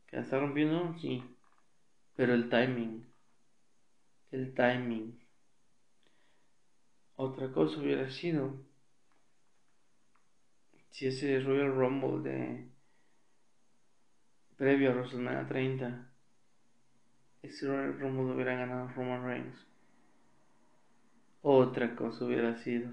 ¿Que 0.07 0.17
la 0.17 0.23
está 0.23 0.39
rompiendo? 0.39 0.95
Sí. 1.01 1.23
Pero 2.15 2.35
el 2.35 2.49
timing. 2.49 3.05
El 4.31 4.55
timing. 4.55 5.19
Otra 7.17 7.53
cosa 7.53 7.81
hubiera 7.81 8.11
sido 8.11 8.55
si 10.93 11.09
ese 11.09 11.41
Royal 11.41 11.75
Rumble 11.75 12.31
de 12.31 12.69
previo 14.57 14.93
a 14.93 14.95
WrestleMania 14.95 15.49
30 15.49 16.09
ese 17.43 17.67
Royal 17.67 17.99
Rumble 17.99 18.35
hubiera 18.35 18.55
ganado 18.55 18.89
Roman 18.95 19.25
Reigns 19.27 19.73
otra 21.43 21.97
cosa 21.97 22.25
hubiera 22.25 22.57
sido 22.59 22.91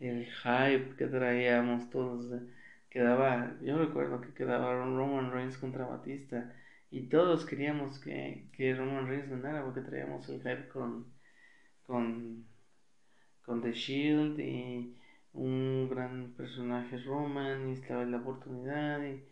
el 0.00 0.26
hype 0.26 0.96
que 0.96 1.06
traíamos 1.06 1.90
todos. 1.90 2.42
Quedaba, 2.90 3.54
yo 3.62 3.78
recuerdo 3.78 4.20
que 4.20 4.32
quedaba 4.32 4.72
Roman 4.74 5.30
Reigns 5.30 5.58
contra 5.58 5.86
Batista 5.86 6.54
y 6.90 7.08
todos 7.08 7.44
queríamos 7.44 7.98
que, 7.98 8.46
que 8.52 8.74
Roman 8.74 9.06
Reigns 9.06 9.28
ganara 9.28 9.64
porque 9.64 9.82
traíamos 9.82 10.28
el 10.30 10.38
hype 10.40 10.68
con, 10.68 11.06
con, 11.86 12.46
con 13.44 13.60
The 13.60 13.72
Shield 13.72 14.40
y 14.40 14.96
un 15.38 15.88
gran 15.88 16.34
personaje 16.36 16.98
Roman 16.98 17.68
y 17.70 17.72
estaba 17.74 18.04
la 18.04 18.18
oportunidad 18.18 19.02
y, 19.04 19.22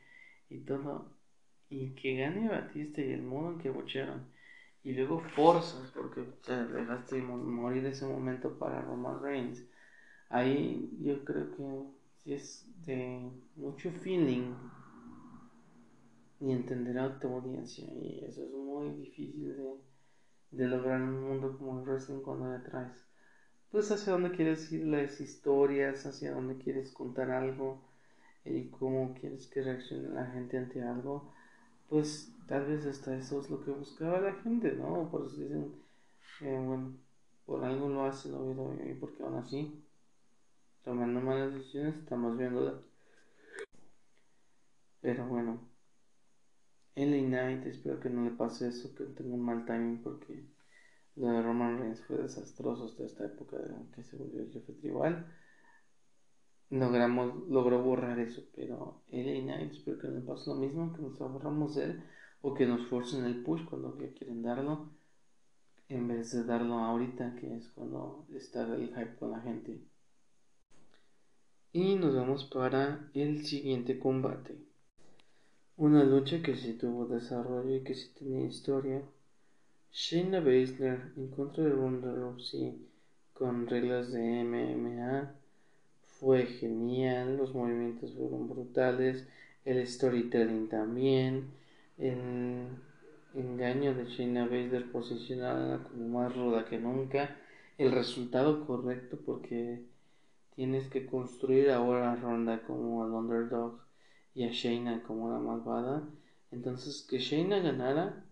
y 0.54 0.58
todo. 0.60 1.10
Y 1.68 1.90
que 1.90 2.16
gane 2.16 2.48
Batista 2.48 3.00
y 3.00 3.12
el 3.12 3.22
modo 3.22 3.52
en 3.52 3.58
que 3.58 3.70
bochearon 3.70 4.24
y 4.86 4.92
luego 4.92 5.18
forzas 5.34 5.90
porque 5.90 6.22
te 6.46 6.64
dejaste 6.68 7.20
morir 7.20 7.84
ese 7.86 8.06
momento 8.06 8.56
para 8.56 8.82
Roman 8.82 9.20
Reigns. 9.20 9.64
Ahí 10.28 10.96
yo 11.02 11.24
creo 11.24 11.50
que 11.50 11.92
si 12.22 12.34
es 12.34 12.66
de 12.86 13.28
mucho 13.56 13.90
feeling 13.90 14.54
y 16.38 16.52
entender 16.52 16.96
a 17.00 17.18
tu 17.18 17.26
audiencia 17.26 17.84
y 17.94 18.24
eso 18.24 18.44
es 18.44 18.52
muy 18.52 18.90
difícil 18.90 19.56
de, 19.56 19.74
de 20.52 20.68
lograr 20.68 21.00
en 21.00 21.08
un 21.08 21.30
mundo 21.30 21.58
como 21.58 21.80
el 21.80 21.84
wrestling 21.84 22.20
cuando 22.20 22.56
le 22.56 22.60
traes 22.60 23.04
pues 23.70 23.90
hacia 23.90 24.12
dónde 24.12 24.32
quieres 24.32 24.70
ir 24.72 24.86
las 24.86 25.20
historias, 25.20 26.06
hacia 26.06 26.32
dónde 26.32 26.56
quieres 26.56 26.90
contar 26.92 27.30
algo 27.30 27.80
y 28.44 28.68
cómo 28.68 29.14
quieres 29.14 29.46
que 29.48 29.62
reaccione 29.62 30.08
la 30.08 30.26
gente 30.26 30.58
ante 30.58 30.82
algo 30.82 31.32
pues 31.88 32.32
tal 32.46 32.66
vez 32.66 32.86
hasta 32.86 33.16
eso 33.16 33.40
es 33.40 33.50
lo 33.50 33.64
que 33.64 33.70
buscaba 33.70 34.20
la 34.20 34.34
gente, 34.34 34.72
¿no? 34.72 35.08
Por 35.10 35.26
eso 35.26 35.36
dicen, 35.36 35.72
eh, 36.40 36.62
bueno, 36.64 36.96
por 37.44 37.64
algo 37.64 37.88
lo 37.88 38.04
hacen, 38.04 38.32
no 38.32 38.74
y 38.84 38.94
porque 38.94 39.22
aún 39.22 39.36
así, 39.36 39.84
tomando 40.82 41.20
malas 41.20 41.54
decisiones, 41.54 41.96
estamos 41.96 42.36
viendo 42.36 42.84
Pero 45.00 45.26
bueno, 45.26 45.60
LA 46.96 47.28
Knight, 47.28 47.66
espero 47.66 48.00
que 48.00 48.10
no 48.10 48.24
le 48.24 48.30
pase 48.30 48.68
eso, 48.68 48.94
que 48.94 49.04
tenga 49.04 49.34
un 49.34 49.44
mal 49.44 49.64
timing, 49.64 50.02
porque 50.02 50.44
lo 51.16 51.28
de 51.28 51.42
Roman 51.42 51.78
Reigns 51.78 52.04
fue 52.04 52.18
desastroso 52.18 52.84
hasta 52.84 53.04
esta 53.04 53.26
época 53.26 53.56
de 53.56 53.74
que 53.94 54.02
se 54.02 54.16
volvió 54.16 54.42
el 54.42 54.52
jefe 54.52 54.72
tribal 54.74 55.26
logramos, 56.70 57.48
logró 57.48 57.82
borrar 57.82 58.18
eso, 58.18 58.42
pero 58.54 59.02
LA 59.08 59.42
Knight 59.42 59.72
espero 59.72 59.98
que 59.98 60.08
no 60.08 60.24
pase 60.24 60.50
lo 60.50 60.56
mismo, 60.56 60.92
que 60.92 61.02
nos 61.02 61.20
ahorramos 61.20 61.76
él 61.76 62.02
o 62.42 62.54
que 62.54 62.66
nos 62.66 62.86
forcen 62.88 63.24
el 63.24 63.42
push 63.42 63.64
cuando 63.64 63.96
quieren 63.96 64.42
darlo 64.42 64.90
en 65.88 66.08
vez 66.08 66.32
de 66.32 66.44
darlo 66.44 66.78
ahorita 66.78 67.36
que 67.36 67.56
es 67.56 67.68
cuando 67.70 68.26
está 68.34 68.62
el 68.74 68.88
hype 68.88 69.16
con 69.16 69.30
la 69.30 69.40
gente. 69.40 69.80
Y 71.72 71.94
nos 71.96 72.14
vamos 72.16 72.46
para 72.46 73.10
el 73.14 73.44
siguiente 73.44 73.98
combate. 73.98 74.56
Una 75.76 76.04
lucha 76.04 76.42
que 76.42 76.56
sí 76.56 76.72
tuvo 76.72 77.06
desarrollo 77.06 77.76
y 77.76 77.84
que 77.84 77.94
sí 77.94 78.12
tenía 78.18 78.46
historia. 78.46 79.02
Shayna 79.98 80.40
Baszler 80.40 81.10
en 81.16 81.28
contra 81.28 81.64
de 81.64 81.70
Ronda 81.70 82.12
Rousey 82.12 82.76
con 83.32 83.66
reglas 83.66 84.12
de 84.12 84.42
MMA 84.42 85.32
fue 86.20 86.44
genial, 86.44 87.38
los 87.38 87.54
movimientos 87.54 88.12
fueron 88.12 88.46
brutales, 88.46 89.26
el 89.64 89.86
storytelling 89.86 90.68
también, 90.68 91.46
el 91.96 92.66
engaño 93.34 93.94
de 93.94 94.04
Shayna 94.04 94.44
Baszler 94.44 94.92
posicionada 94.92 95.82
como 95.84 96.08
más 96.10 96.36
ruda 96.36 96.66
que 96.66 96.78
nunca, 96.78 97.34
el 97.78 97.90
resultado 97.90 98.66
correcto 98.66 99.18
porque 99.24 99.80
tienes 100.56 100.88
que 100.88 101.06
construir 101.06 101.70
ahora 101.70 102.12
a 102.12 102.16
Ronda 102.16 102.60
como 102.66 103.06
el 103.06 103.12
underdog 103.12 103.80
y 104.34 104.44
a 104.44 104.50
Shayna 104.50 105.02
como 105.04 105.30
la 105.30 105.38
malvada. 105.38 106.02
Entonces 106.50 107.06
que 107.08 107.18
Shayna 107.18 107.60
ganara, 107.60 108.25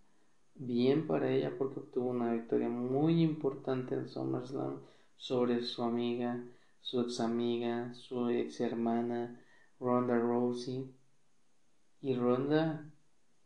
bien 0.55 1.07
para 1.07 1.31
ella 1.31 1.53
porque 1.59 1.81
obtuvo 1.81 2.11
una 2.11 2.33
victoria 2.33 2.69
muy 2.69 3.23
importante 3.23 3.95
en 3.95 4.09
SummerSlam 4.09 4.81
sobre 5.17 5.63
su 5.63 5.83
amiga 5.83 6.43
su 6.85 7.01
ex 7.01 7.19
amiga, 7.21 7.95
su 7.95 8.29
ex 8.29 8.61
hermana, 8.61 9.41
Ronda 9.81 10.19
Rousey. 10.19 10.95
Y 12.03 12.15
Ronda 12.15 12.85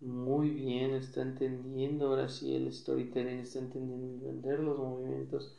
muy 0.01 0.51
bien 0.51 0.91
está 0.91 1.23
entendiendo 1.23 2.09
ahora 2.09 2.29
sí 2.29 2.57
el 2.57 2.73
storytelling, 2.73 3.39
está 3.39 3.61
entendiendo 3.61 4.27
vender 4.27 4.59
los 4.59 4.79
movimientos, 4.79 5.57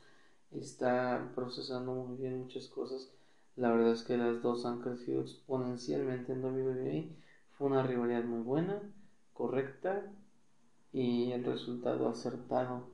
está 0.52 1.32
procesando 1.34 1.94
muy 1.94 2.18
bien 2.18 2.40
muchas 2.40 2.68
cosas. 2.68 3.10
La 3.56 3.72
verdad 3.72 3.94
es 3.94 4.04
que 4.04 4.18
las 4.18 4.42
dos 4.42 4.66
han 4.66 4.82
crecido 4.82 5.22
exponencialmente 5.22 6.34
en 6.34 6.44
WWE. 6.44 7.16
Fue 7.58 7.68
una 7.68 7.84
rivalidad 7.84 8.26
muy 8.26 8.42
buena, 8.42 8.82
correcta 9.34 10.04
y 10.92 11.32
el 11.32 11.44
resultado 11.44 12.10
acertado 12.10 12.88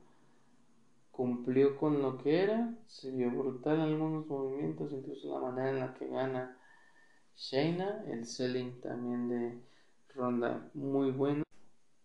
cumplió 1.10 1.78
con 1.78 2.02
lo 2.02 2.18
que 2.18 2.42
era, 2.42 2.74
se 2.86 3.10
vio 3.10 3.30
brutal 3.30 3.76
en 3.76 3.80
algunos 3.80 4.26
movimientos, 4.26 4.92
incluso 4.92 5.32
la 5.32 5.48
manera 5.48 5.70
en 5.70 5.80
la 5.80 5.94
que 5.94 6.06
gana 6.08 6.58
Shayna, 7.34 8.04
el 8.08 8.26
selling 8.26 8.80
también 8.80 9.28
de 9.28 9.60
Ronda 10.14 10.70
muy 10.74 11.10
bueno 11.10 11.44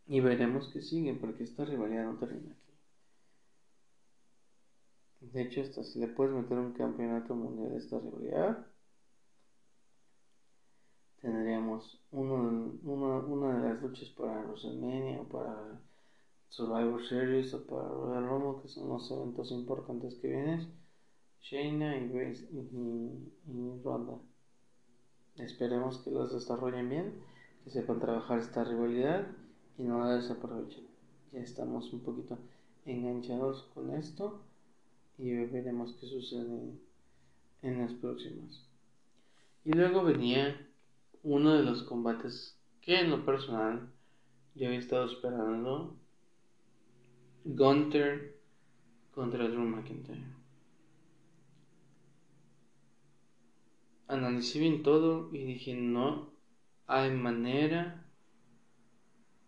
y 0.07 0.19
veremos 0.19 0.69
que 0.69 0.81
sigue 0.81 1.13
porque 1.13 1.43
esta 1.43 1.65
rivalidad 1.65 2.05
no 2.05 2.17
termina 2.17 2.53
aquí. 2.53 2.73
De 5.21 5.41
hecho, 5.43 5.61
hasta 5.61 5.83
si 5.83 5.99
le 5.99 6.07
puedes 6.07 6.33
meter 6.33 6.57
un 6.57 6.73
campeonato 6.73 7.35
mundial 7.35 7.73
a 7.73 7.77
esta 7.77 7.99
rivalidad, 7.99 8.65
tendríamos 11.21 12.01
uno, 12.11 12.73
una 12.83 13.59
de 13.59 13.69
las 13.69 13.81
luchas 13.81 14.09
para 14.09 14.41
WrestleMania 14.41 15.23
para 15.31 15.79
Survivor 16.49 17.05
Series 17.07 17.53
o 17.53 17.65
para 17.65 17.87
Royal 17.87 18.27
Rumble, 18.27 18.61
que 18.61 18.67
son 18.67 18.89
los 18.89 19.09
eventos 19.11 19.51
importantes 19.51 20.15
que 20.15 20.27
vienen. 20.27 20.67
Shayna 21.41 21.97
y, 21.97 22.03
y, 23.47 23.81
Ronda. 23.83 24.19
Esperemos 25.37 25.99
que 25.99 26.11
los 26.11 26.33
desarrollen 26.33 26.89
bien, 26.89 27.13
que 27.63 27.71
sepan 27.71 27.99
trabajar 27.99 28.39
esta 28.39 28.63
rivalidad 28.63 29.27
y 29.77 29.83
no 29.83 29.99
la 29.99 30.15
desaprovechen. 30.15 30.85
Ya 31.31 31.39
estamos 31.39 31.91
un 31.93 32.01
poquito 32.01 32.37
enganchados 32.85 33.63
con 33.73 33.91
esto 33.91 34.41
y 35.17 35.31
veremos 35.45 35.93
qué 35.99 36.07
sucede 36.07 36.77
en 37.61 37.79
las 37.79 37.93
próximas. 37.93 38.67
Y 39.63 39.71
luego 39.71 40.03
venía 40.03 40.70
uno 41.23 41.53
de 41.53 41.63
los 41.63 41.83
combates 41.83 42.57
que 42.81 42.99
en 42.99 43.11
lo 43.11 43.25
personal 43.25 43.91
yo 44.55 44.67
había 44.67 44.79
estado 44.79 45.05
esperando. 45.05 45.95
Gunter 47.43 48.39
contra 49.11 49.47
Drew 49.47 49.63
McIntyre. 49.63 50.23
Analicé 54.07 54.59
bien 54.59 54.83
todo 54.83 55.29
y 55.33 55.43
dije 55.43 55.73
no 55.73 56.29
hay 56.85 57.11
manera 57.11 58.05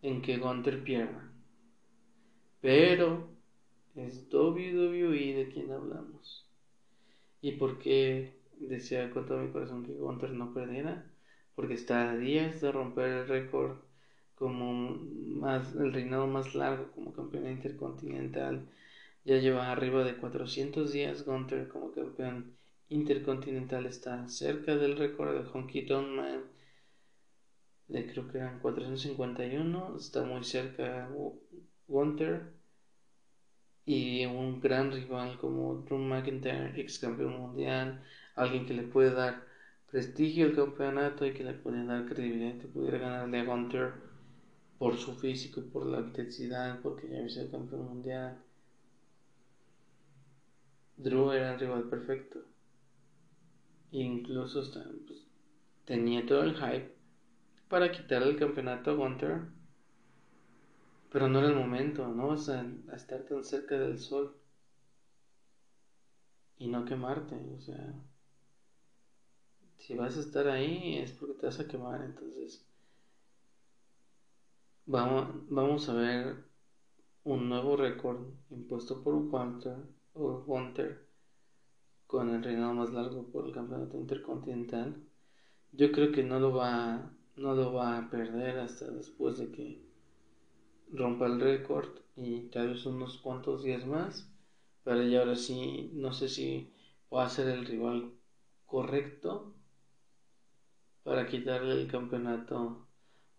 en 0.01 0.21
que 0.21 0.37
Gunter 0.37 0.83
pierda. 0.83 1.29
Pero 2.61 3.29
es 3.95 4.27
WWE 4.31 5.35
de 5.35 5.49
quien 5.53 5.71
hablamos. 5.71 6.47
¿Y 7.41 7.53
por 7.53 7.79
qué 7.79 8.39
desea 8.57 9.11
con 9.11 9.25
todo 9.25 9.39
mi 9.39 9.51
corazón 9.51 9.85
que 9.85 9.93
Gunter 9.93 10.31
no 10.31 10.53
perdiera? 10.53 11.12
Porque 11.55 11.75
está 11.75 12.11
a 12.11 12.17
días 12.17 12.61
de 12.61 12.71
romper 12.71 13.09
el 13.09 13.27
récord 13.27 13.77
como 14.35 14.73
más, 14.73 15.75
el 15.75 15.93
reinado 15.93 16.27
más 16.27 16.55
largo 16.55 16.91
como 16.91 17.13
campeón 17.13 17.47
intercontinental. 17.49 18.67
Ya 19.25 19.37
lleva 19.37 19.71
arriba 19.71 20.03
de 20.03 20.17
400 20.17 20.91
días 20.91 21.25
Gunter 21.25 21.67
como 21.69 21.91
campeón 21.91 22.55
intercontinental. 22.89 23.85
Está 23.85 24.27
cerca 24.27 24.75
del 24.75 24.97
récord 24.97 25.33
de 25.33 25.49
Honky 25.49 25.85
Tonk 25.85 26.07
Man. 26.09 26.43
De 27.87 28.07
creo 28.07 28.27
que 28.29 28.37
eran 28.39 28.59
451. 28.59 29.95
Está 29.97 30.23
muy 30.23 30.43
cerca 30.43 31.09
Gunter 31.87 32.53
y 33.85 34.25
un 34.25 34.61
gran 34.61 34.91
rival 34.91 35.37
como 35.39 35.75
Drew 35.75 35.99
McIntyre, 35.99 36.79
ex 36.79 36.99
campeón 36.99 37.39
mundial, 37.39 38.01
alguien 38.35 38.65
que 38.65 38.73
le 38.73 38.83
puede 38.83 39.11
dar 39.11 39.45
prestigio 39.93 40.47
al 40.47 40.55
campeonato 40.55 41.23
y 41.23 41.35
que 41.35 41.43
le 41.43 41.53
puede 41.53 41.85
dar 41.85 42.07
credibilidad, 42.07 42.57
que 42.59 42.67
pudiera 42.67 42.97
ganarle 42.97 43.41
a 43.41 43.43
Gunter 43.43 43.93
por 44.79 44.97
su 44.97 45.13
físico 45.13 45.61
por 45.71 45.85
la 45.85 45.99
intensidad, 45.99 46.79
porque 46.81 47.07
ya 47.07 47.19
había 47.19 47.41
el 47.43 47.51
campeón 47.51 47.85
mundial. 47.89 48.41
Drew 50.97 51.31
era 51.31 51.53
el 51.53 51.59
rival 51.59 51.83
perfecto. 51.83 52.39
Incluso 53.91 54.63
pues, 55.05 55.27
tenía 55.85 56.25
todo 56.25 56.41
el 56.41 56.55
hype 56.55 56.91
para 57.69 57.91
quitarle 57.91 58.31
el 58.31 58.37
campeonato 58.37 58.89
a 58.89 58.95
Gunter 58.95 59.41
pero 61.11 61.29
no 61.29 61.37
era 61.37 61.49
el 61.49 61.55
momento, 61.55 62.07
no 62.07 62.29
vas 62.29 62.49
a, 62.49 62.65
estar 62.95 63.21
tan 63.25 63.43
cerca 63.43 63.77
del 63.77 63.99
sol 63.99 64.35
y 66.57 66.67
no 66.67 66.83
quemarte, 66.85 67.35
o 67.55 67.61
sea, 67.61 67.93
si 69.83 69.95
vas 69.95 70.15
a 70.15 70.21
estar 70.21 70.47
ahí 70.47 70.97
es 70.97 71.11
porque 71.11 71.33
te 71.33 71.45
vas 71.45 71.59
a 71.59 71.67
quemar, 71.67 72.01
entonces 72.05 72.65
vamos, 74.85 75.27
vamos 75.49 75.89
a 75.89 75.93
ver 75.93 76.37
un 77.25 77.49
nuevo 77.49 77.75
récord 77.75 78.19
impuesto 78.49 79.03
por 79.03 79.15
Hunter 80.47 81.05
con 82.07 82.29
el 82.29 82.41
reinado 82.41 82.73
más 82.73 82.93
largo 82.93 83.23
por 83.29 83.45
el 83.45 83.53
campeonato 83.53 83.97
intercontinental. 83.97 85.03
Yo 85.73 85.91
creo 85.91 86.13
que 86.13 86.23
no 86.23 86.39
lo 86.39 86.53
va 86.53 87.11
no 87.35 87.53
lo 87.53 87.73
va 87.73 87.97
a 87.97 88.09
perder 88.09 88.59
hasta 88.59 88.89
después 88.89 89.37
de 89.37 89.51
que 89.51 89.81
rompa 90.93 91.25
el 91.25 91.41
récord 91.41 91.89
y 92.15 92.43
tal 92.51 92.69
vez 92.69 92.85
unos 92.85 93.17
cuantos 93.17 93.63
días 93.63 93.85
más. 93.85 94.31
Pero 94.85 95.03
ya 95.03 95.19
ahora 95.19 95.35
sí, 95.35 95.91
no 95.93 96.13
sé 96.13 96.29
si 96.29 96.71
va 97.13 97.25
a 97.25 97.29
ser 97.29 97.49
el 97.49 97.65
rival 97.65 98.13
correcto 98.65 99.52
para 101.03 101.27
quitarle 101.27 101.73
el 101.81 101.91
campeonato 101.91 102.87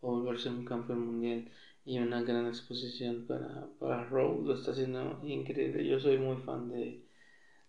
o 0.00 0.11
volverse 0.12 0.48
un 0.50 0.64
campeón 0.64 1.07
mundial 1.07 1.50
y 1.85 1.98
una 1.98 2.22
gran 2.22 2.46
exposición 2.46 3.27
para, 3.27 3.66
para 3.79 4.05
Raw. 4.05 4.42
Lo 4.44 4.55
está 4.55 4.72
haciendo 4.72 5.20
increíble. 5.24 5.87
Yo 5.87 5.98
soy 6.00 6.18
muy 6.18 6.37
fan 6.38 6.68
de, 6.70 7.05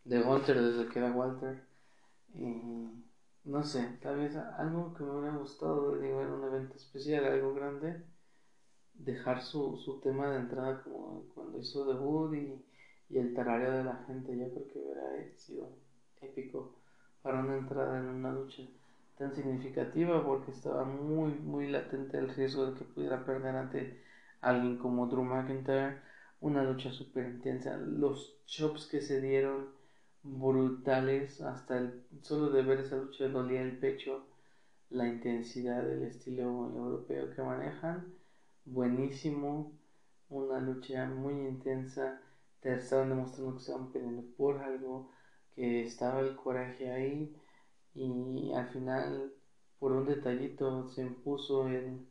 de 0.06 0.22
Walter 0.22 0.62
desde 0.62 0.90
que 0.92 1.00
era 1.00 1.12
Walter. 1.12 1.64
Y 2.34 3.04
no 3.46 3.64
sé, 3.64 3.98
tal 4.02 4.18
vez 4.18 4.36
algo 4.36 4.94
que 4.94 5.04
me 5.04 5.12
hubiera 5.12 5.38
gustado, 5.38 5.98
digo, 5.98 6.22
en 6.22 6.32
un 6.32 6.44
evento 6.46 6.76
especial, 6.76 7.26
algo 7.26 7.54
grande 7.54 8.04
dejar 8.94 9.42
su, 9.42 9.78
su 9.78 10.00
tema 10.00 10.32
de 10.32 10.40
entrada 10.40 10.82
como 10.84 11.26
cuando 11.34 11.60
hizo 11.60 11.86
debut 11.86 12.34
y, 12.36 12.66
y 13.10 13.18
el 13.18 13.34
tarareo 13.34 13.72
de 13.72 13.84
la 13.84 14.04
gente, 14.08 14.38
yo 14.38 14.50
creo 14.50 14.68
que 14.68 14.80
hubiera 14.80 15.38
sido 15.38 15.70
épico 16.22 16.76
para 17.22 17.40
una 17.42 17.58
entrada 17.58 18.00
en 18.00 18.06
una 18.06 18.32
lucha 18.32 18.64
tan 19.18 19.34
significativa 19.36 20.24
porque 20.26 20.52
estaba 20.52 20.84
muy 20.86 21.34
muy 21.34 21.68
latente 21.70 22.18
el 22.18 22.30
riesgo 22.30 22.66
de 22.68 22.78
que 22.78 22.86
pudiera 22.86 23.26
perder 23.26 23.56
ante 23.56 24.02
alguien 24.42 24.78
como 24.78 25.08
Drew 25.08 25.24
McIntyre. 25.24 26.00
Una 26.42 26.64
lucha 26.64 26.92
súper 26.92 27.26
intensa. 27.26 27.78
Los 27.78 28.38
chops 28.46 28.86
que 28.88 29.02
se 29.02 29.22
dieron 29.22 29.70
brutales. 30.24 31.42
Hasta 31.42 31.78
el 31.78 32.04
solo 32.22 32.50
de 32.52 32.64
ver 32.64 32.80
esa 32.82 32.98
lucha 32.98 33.28
dolía 33.30 33.62
el 33.62 33.78
pecho. 33.78 34.26
La 34.90 35.08
intensidad 35.08 35.84
del 35.84 36.04
estilo 36.04 36.44
europeo 36.44 37.32
que 37.36 37.42
manejan. 37.42 38.14
Buenísimo, 38.66 39.72
una 40.30 40.60
lucha 40.60 41.06
muy 41.06 41.34
intensa, 41.34 42.20
te 42.62 42.74
estaban 42.74 43.10
demostrando 43.10 43.54
que 43.54 43.60
estaban 43.60 43.92
peleando 43.92 44.24
por 44.36 44.58
algo, 44.58 45.12
que 45.56 45.84
estaba 45.86 46.20
el 46.22 46.36
coraje 46.36 46.92
ahí 46.92 47.36
y 47.96 48.52
al 48.54 48.68
final 48.70 49.32
por 49.80 49.92
un 49.94 50.06
detallito 50.06 50.90
se 50.90 51.02
impuso 51.02 51.68
el, 51.68 52.06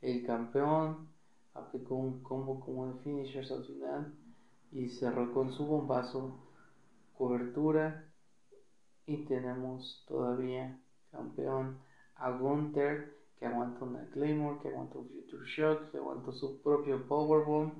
el 0.00 0.26
campeón, 0.26 1.08
aplicó 1.54 1.94
un 1.94 2.22
combo 2.22 2.60
como 2.60 2.86
de 2.86 3.00
finishers 3.00 3.50
al 3.52 3.64
final 3.64 4.14
y 4.72 4.88
cerró 4.88 5.32
con 5.32 5.52
su 5.52 5.66
bombazo, 5.66 6.38
cobertura 7.16 8.06
y 9.06 9.24
tenemos 9.24 10.04
todavía 10.06 10.80
campeón 11.10 11.78
a 12.16 12.30
Gunther 12.30 13.18
que 13.38 13.46
aguanta 13.46 13.84
una 13.84 14.04
Claymore, 14.10 14.58
que 14.60 14.68
aguanta 14.68 14.98
un 14.98 15.08
Future 15.08 15.46
Shock, 15.46 15.90
que 15.90 15.98
aguanta 15.98 16.32
su 16.32 16.60
propio 16.62 17.06
Powerbomb 17.06 17.72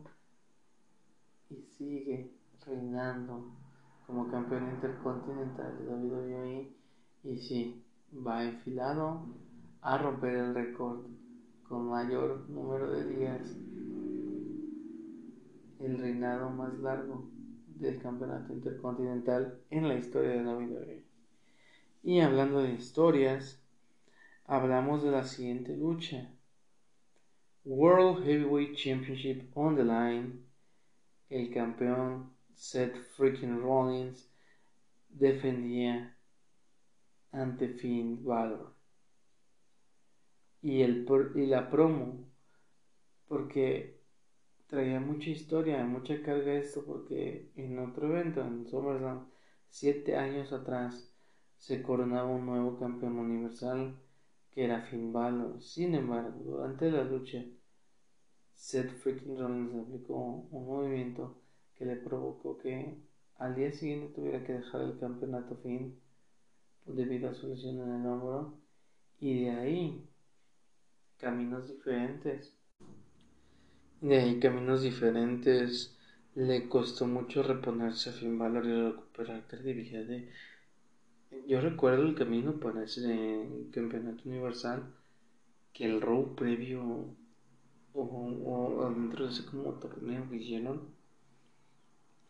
y 1.51 1.63
sigue 1.63 2.33
reinando 2.67 3.53
como 4.07 4.31
campeón 4.31 4.71
intercontinental 4.71 5.79
de 5.79 5.95
WWE 5.95 6.80
y 7.25 7.37
sí, 7.37 7.83
va 8.27 8.45
enfilado 8.45 9.27
a 9.83 9.99
romper 9.99 10.35
el 10.35 10.55
récord 10.55 11.01
con 11.69 11.89
mayor 11.89 12.49
número 12.49 12.91
de 12.91 13.05
días 13.05 13.57
el 15.81 15.99
reinado 15.99 16.51
más 16.51 16.79
largo 16.81 17.31
del 17.67 18.01
campeonato 18.01 18.53
intercontinental 18.53 19.59
en 19.71 19.89
la 19.89 19.95
historia 19.95 20.31
de 20.31 20.45
WWE. 20.45 21.05
Y 22.03 22.21
hablando 22.21 22.63
de 22.63 22.73
historias, 22.73 23.63
hablamos 24.45 25.03
de 25.03 25.11
la 25.11 25.25
siguiente 25.25 25.77
lucha. 25.77 26.31
World 27.65 28.25
Heavyweight 28.25 28.77
Championship 28.77 29.51
on 29.55 29.77
the 29.77 29.85
line. 29.85 30.41
El 31.31 31.53
campeón 31.53 32.31
Seth 32.55 32.97
freaking 33.17 33.61
Rollins 33.61 34.29
defendía 35.09 36.15
ante 37.33 37.69
Finn 37.69 38.25
Balor. 38.25 38.75
Y, 40.63 40.83
el, 40.83 41.07
y 41.37 41.47
la 41.47 41.71
promo, 41.71 42.29
porque 43.29 44.01
traía 44.67 45.01
mucha 45.01 45.31
historia, 45.31 45.85
mucha 45.85 46.23
carga 46.23 46.53
esto, 46.55 46.85
porque 46.85 47.51
en 47.57 47.79
otro 47.79 48.09
evento, 48.09 48.41
en 48.43 48.67
SummerSlam, 48.69 49.29
siete 49.69 50.17
años 50.17 50.53
atrás, 50.53 51.13
se 51.57 51.83
coronaba 51.83 52.29
un 52.31 52.47
nuevo 52.47 52.79
campeón 52.79 53.19
universal 53.19 53.97
que 54.51 54.65
era 54.65 54.83
Finn 54.83 55.13
Balor. 55.13 55.63
Sin 55.63 55.95
embargo, 55.95 56.41
durante 56.45 56.91
la 56.91 57.05
lucha, 57.05 57.45
Seth 58.55 58.91
freaking 58.91 59.39
Rollins 59.39 59.75
aplicó 59.75 60.15
un 60.51 60.67
movimiento 60.67 61.41
que 61.75 61.87
le 61.87 61.97
provocó 61.97 62.59
que 62.59 62.99
al 63.37 63.55
día 63.55 63.73
siguiente 63.73 64.13
tuviera 64.15 64.45
que 64.45 64.53
dejar 64.53 64.83
el 64.83 64.99
campeonato 64.99 65.57
Finn 65.57 65.99
debido 66.87 67.31
a 67.31 67.35
su 67.35 67.49
lesión 67.49 67.81
en 67.81 68.01
el 68.01 68.07
hombro 68.07 68.55
y 69.21 69.45
de 69.45 69.51
ahí 69.51 70.05
caminos 71.19 71.69
diferentes. 71.69 72.57
De 74.01 74.19
ahí 74.19 74.41
caminos 74.41 74.83
diferentes 74.83 75.97
le 76.35 76.69
costó 76.69 77.07
mucho 77.07 77.43
reponerse 77.43 78.11
a 78.11 78.13
Finn 78.13 78.39
Balor 78.39 78.65
y 78.67 78.73
recuperar 78.73 79.47
credibilidad 79.47 80.05
de 80.05 80.31
yo 81.47 81.61
recuerdo 81.61 82.03
el 82.03 82.15
camino 82.15 82.59
para 82.59 82.85
ese 82.85 83.49
campeonato 83.73 84.29
universal 84.29 84.95
que 85.73 85.85
el 85.85 86.01
row 86.01 86.35
previo 86.35 87.15
o, 87.93 88.93
dentro 88.95 89.27
de 89.27 89.33
ese 89.33 89.45
como 89.47 89.75
torneo 89.75 90.29
que 90.29 90.37
hicieron 90.37 90.95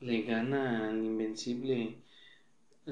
le 0.00 0.22
gana 0.22 0.90
invencible 0.92 2.02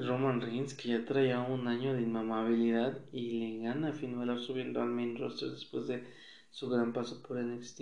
Roman 0.07 0.41
Reigns, 0.41 0.73
que 0.73 0.89
ya 0.89 1.05
traía 1.05 1.41
un 1.41 1.67
año 1.67 1.93
de 1.93 2.01
inmamabilidad, 2.01 2.99
y 3.11 3.39
le 3.39 3.63
gana 3.63 3.89
a 3.89 3.93
Finn 3.93 4.15
subiendo 4.39 4.81
al 4.81 4.89
main 4.89 5.17
roster 5.17 5.51
después 5.51 5.87
de 5.87 6.03
su 6.51 6.69
gran 6.69 6.93
paso 6.93 7.21
por 7.21 7.37
NXT. 7.37 7.81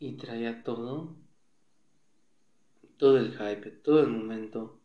Y 0.00 0.12
traía 0.16 0.62
todo, 0.62 1.16
todo 2.96 3.18
el 3.18 3.32
hype, 3.32 3.70
todo 3.70 4.00
el 4.00 4.08
momento, 4.08 4.78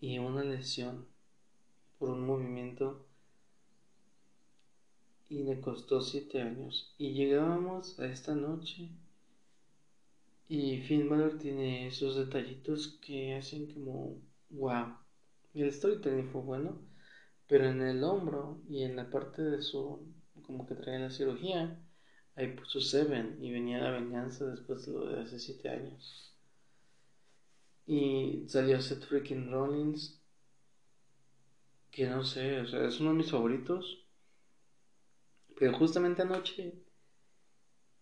y 0.00 0.18
una 0.18 0.44
lesión 0.44 1.06
por 1.98 2.10
un 2.10 2.26
movimiento 2.26 3.06
y 5.28 5.42
le 5.42 5.60
costó 5.60 6.00
siete 6.00 6.42
años. 6.42 6.94
Y 6.98 7.12
llegábamos 7.12 7.98
a 7.98 8.06
esta 8.06 8.34
noche 8.34 8.90
y 10.48 10.80
Finn 10.82 11.08
Balor 11.08 11.38
tiene 11.38 11.88
esos 11.88 12.16
detallitos 12.16 12.98
que 13.04 13.34
hacen 13.34 13.72
como 13.72 14.20
wow. 14.50 14.96
El 15.54 15.72
storytelling 15.72 16.30
fue 16.30 16.42
bueno, 16.42 16.80
pero 17.46 17.68
en 17.68 17.82
el 17.82 18.04
hombro 18.04 18.60
y 18.68 18.82
en 18.82 18.96
la 18.96 19.10
parte 19.10 19.42
de 19.42 19.62
su 19.62 20.06
como 20.42 20.66
que 20.66 20.74
traía 20.74 21.00
la 21.00 21.10
cirugía, 21.10 21.80
ahí 22.36 22.54
puso 22.54 22.80
Seven 22.80 23.38
y 23.42 23.50
venía 23.50 23.78
la 23.78 23.90
venganza 23.90 24.46
después 24.46 24.86
de 24.86 24.92
lo 24.92 25.06
de 25.06 25.22
hace 25.22 25.38
siete 25.38 25.68
años. 25.68 26.34
Y 27.86 28.44
salió 28.48 28.80
Seth 28.80 29.04
Freaking 29.04 29.50
Rollins, 29.50 30.20
que 31.90 32.06
no 32.06 32.24
sé, 32.24 32.60
o 32.60 32.66
sea, 32.66 32.86
es 32.86 33.00
uno 33.00 33.10
de 33.10 33.16
mis 33.16 33.30
favoritos. 33.30 34.06
Pero 35.58 35.72
justamente 35.78 36.22
anoche, 36.22 36.74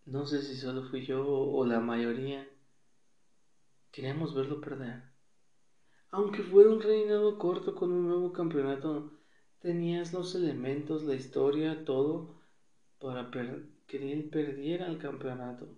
no 0.07 0.27
sé 0.27 0.43
si 0.43 0.57
solo 0.57 0.89
fui 0.89 1.05
yo 1.07 1.27
o 1.27 1.65
la 1.65 1.81
mayoría, 1.81 2.47
queríamos 3.91 4.35
verlo 4.35 4.61
perder. 4.61 5.03
Aunque 6.11 6.43
fuera 6.43 6.71
un 6.71 6.81
reinado 6.81 7.39
corto 7.39 7.75
con 7.75 7.91
un 7.91 8.07
nuevo 8.09 8.33
campeonato, 8.33 9.13
tenías 9.61 10.13
los 10.13 10.35
elementos, 10.35 11.05
la 11.05 11.15
historia, 11.15 11.85
todo 11.85 12.41
para 13.01 13.31
que 13.87 14.13
él 14.13 14.29
perdiera 14.31 14.87
el 14.87 14.99
campeonato. 14.99 15.69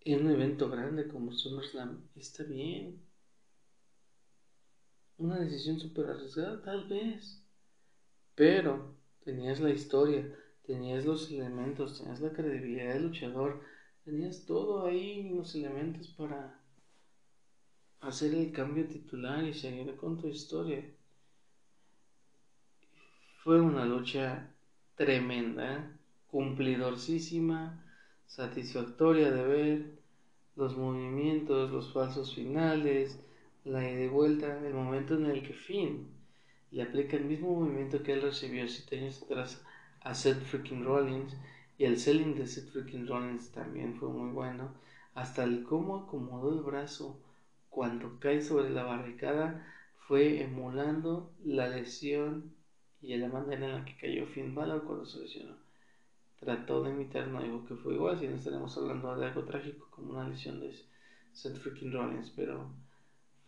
En 0.00 0.26
un 0.26 0.32
evento 0.32 0.68
grande 0.68 1.08
como 1.08 1.32
SummerSlam, 1.32 2.08
está 2.14 2.44
bien. 2.44 3.02
Una 5.18 5.40
decisión 5.40 5.80
súper 5.80 6.06
arriesgada, 6.06 6.62
tal 6.62 6.88
vez. 6.88 7.42
Pero 8.34 8.94
tenías 9.24 9.58
la 9.60 9.70
historia, 9.70 10.32
tenías 10.66 11.04
los 11.04 11.30
elementos, 11.30 11.98
tenías 11.98 12.20
la 12.20 12.32
credibilidad 12.32 12.94
del 12.94 13.04
luchador, 13.04 13.60
tenías 14.04 14.44
todo 14.44 14.86
ahí, 14.86 15.30
los 15.30 15.54
elementos 15.54 16.08
para 16.08 16.60
hacer 18.00 18.34
el 18.34 18.52
cambio 18.52 18.86
titular 18.86 19.44
y 19.44 19.54
seguir 19.54 19.94
con 19.96 20.18
tu 20.18 20.28
historia. 20.28 20.84
Fue 23.42 23.60
una 23.60 23.84
lucha 23.84 24.52
tremenda, 24.96 25.96
cumplidorcísima, 26.26 27.84
satisfactoria 28.26 29.30
de 29.30 29.44
ver 29.44 29.98
los 30.56 30.76
movimientos, 30.76 31.70
los 31.70 31.92
falsos 31.92 32.34
finales, 32.34 33.20
la 33.64 33.88
ida 33.88 34.04
y 34.04 34.08
vuelta, 34.08 34.66
el 34.66 34.74
momento 34.74 35.14
en 35.14 35.26
el 35.26 35.42
que 35.42 35.52
Finn 35.52 36.08
le 36.70 36.82
aplica 36.82 37.16
el 37.16 37.24
mismo 37.24 37.54
movimiento 37.54 38.02
que 38.02 38.14
él 38.14 38.22
recibió 38.22 38.66
siete 38.68 38.98
años 38.98 39.22
atrás 39.22 39.64
a 40.06 40.14
Seth 40.14 40.40
Freaking 40.44 40.84
Rollins 40.84 41.36
y 41.78 41.84
el 41.84 41.98
selling 41.98 42.36
de 42.36 42.46
Seth 42.46 42.70
Freaking 42.70 43.08
Rollins 43.08 43.50
también 43.50 43.96
fue 43.96 44.08
muy 44.08 44.30
bueno. 44.30 44.70
Hasta 45.14 45.42
el 45.42 45.64
cómo 45.64 45.96
acomodó 45.96 46.52
el 46.52 46.60
brazo 46.60 47.18
cuando 47.70 48.20
cae 48.20 48.40
sobre 48.40 48.70
la 48.70 48.84
barricada 48.84 49.66
fue 50.06 50.42
emulando 50.42 51.32
la 51.44 51.68
lesión 51.68 52.54
y 53.02 53.16
la 53.16 53.28
manera 53.28 53.66
en 53.66 53.72
la 53.72 53.84
que 53.84 53.96
cayó 53.96 54.26
Finn 54.26 54.54
Balor 54.54 54.84
cuando 54.84 55.06
se 55.06 55.18
lesionó. 55.18 55.56
Trató 56.38 56.84
de 56.84 56.90
imitar, 56.90 57.26
no 57.26 57.42
digo 57.42 57.66
que 57.66 57.74
fue 57.74 57.94
igual, 57.94 58.16
si 58.16 58.28
no 58.28 58.36
estaremos 58.36 58.76
hablando 58.76 59.16
de 59.16 59.26
algo 59.26 59.42
trágico 59.42 59.88
como 59.90 60.12
una 60.12 60.28
lesión 60.28 60.60
de 60.60 60.72
Seth 61.32 61.56
Freaking 61.56 61.92
Rollins, 61.92 62.30
pero 62.36 62.70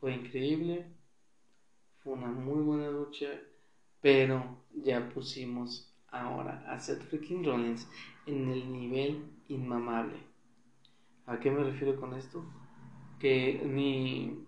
fue 0.01 0.13
increíble, 0.13 0.87
fue 2.01 2.15
una 2.15 2.33
muy 2.33 2.63
buena 2.63 2.91
lucha, 2.91 3.29
pero 4.01 4.59
ya 4.75 5.09
pusimos 5.09 5.88
ahora 6.11 6.65
a 6.69 6.79
Seth 6.79 7.03
Freaking 7.03 7.45
Rollins 7.45 7.89
en 8.27 8.49
el 8.49 8.73
nivel 8.73 9.25
inmamable. 9.49 10.19
¿A 11.27 11.39
qué 11.39 11.51
me 11.51 11.63
refiero 11.63 12.01
con 12.01 12.15
esto? 12.15 12.45
Que 13.19 13.63
ni, 13.65 14.47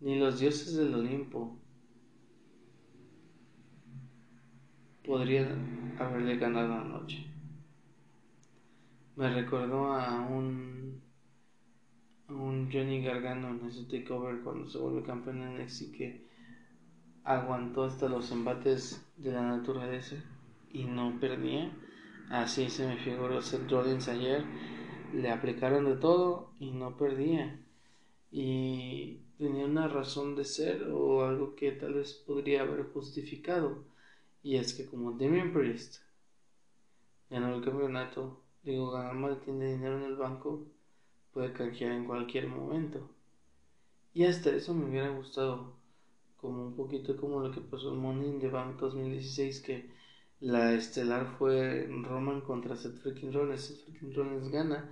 ni 0.00 0.18
los 0.18 0.40
dioses 0.40 0.76
del 0.76 0.94
Olimpo 0.94 1.56
podrían 5.04 5.96
haberle 5.98 6.36
ganado 6.36 6.68
la 6.68 6.84
noche. 6.84 7.26
Me 9.14 9.32
recordó 9.32 9.92
a 9.92 10.20
un, 10.22 11.02
a 12.28 12.32
un 12.32 12.70
Johnny 12.72 13.02
Gargano 13.02 13.50
en 13.50 13.66
ese 13.66 13.84
takeover 13.84 14.40
cuando 14.42 14.68
se 14.68 14.78
vuelve 14.78 15.02
campeón 15.02 15.42
en 15.42 15.62
NXT 15.62 15.92
que 15.92 16.31
aguantó 17.24 17.84
hasta 17.84 18.08
los 18.08 18.30
embates 18.32 19.04
de 19.16 19.32
la 19.32 19.42
naturaleza 19.42 20.16
y 20.70 20.84
no 20.84 21.18
perdía. 21.20 21.72
Así 22.30 22.70
se 22.70 22.86
me 22.86 22.96
figuró 22.96 23.42
Seth 23.42 23.70
Rollins 23.70 24.08
ayer. 24.08 24.44
Le 25.12 25.30
aplicaron 25.30 25.84
de 25.84 25.96
todo 25.96 26.52
y 26.58 26.70
no 26.70 26.96
perdía. 26.96 27.60
Y 28.30 29.18
tenía 29.36 29.66
una 29.66 29.88
razón 29.88 30.36
de 30.36 30.44
ser 30.44 30.84
o 30.90 31.26
algo 31.26 31.54
que 31.54 31.72
tal 31.72 31.94
vez 31.94 32.14
podría 32.26 32.62
haber 32.62 32.84
justificado. 32.92 33.84
Y 34.42 34.56
es 34.56 34.72
que 34.74 34.86
como 34.86 35.12
Damien 35.12 35.52
Priest 35.52 36.02
ganó 37.28 37.54
el 37.54 37.64
campeonato, 37.64 38.40
digo, 38.62 38.90
ganar 38.90 39.14
mal 39.14 39.40
tiene 39.40 39.72
dinero 39.72 39.98
en 39.98 40.04
el 40.04 40.16
banco, 40.16 40.66
puede 41.32 41.52
canjear 41.52 41.92
en 41.92 42.06
cualquier 42.06 42.48
momento. 42.48 43.08
Y 44.14 44.24
hasta 44.24 44.50
eso 44.50 44.74
me 44.74 44.86
hubiera 44.86 45.08
gustado, 45.10 45.74
como 46.42 46.66
un 46.66 46.74
poquito 46.74 47.16
como 47.16 47.40
lo 47.40 47.52
que 47.52 47.60
pasó 47.60 47.92
en 47.92 48.00
Money 48.00 48.28
in 48.28 48.40
the 48.40 48.48
Bank 48.48 48.78
2016, 48.78 49.60
que 49.60 49.88
la 50.40 50.74
estelar 50.74 51.36
fue 51.38 51.88
Roman 52.02 52.40
contra 52.40 52.76
Seth 52.76 52.98
Freaking 52.98 53.32
Rollins. 53.32 53.60
Seth 53.60 53.84
Freaking 53.84 54.12
Rollins 54.12 54.50
gana 54.50 54.90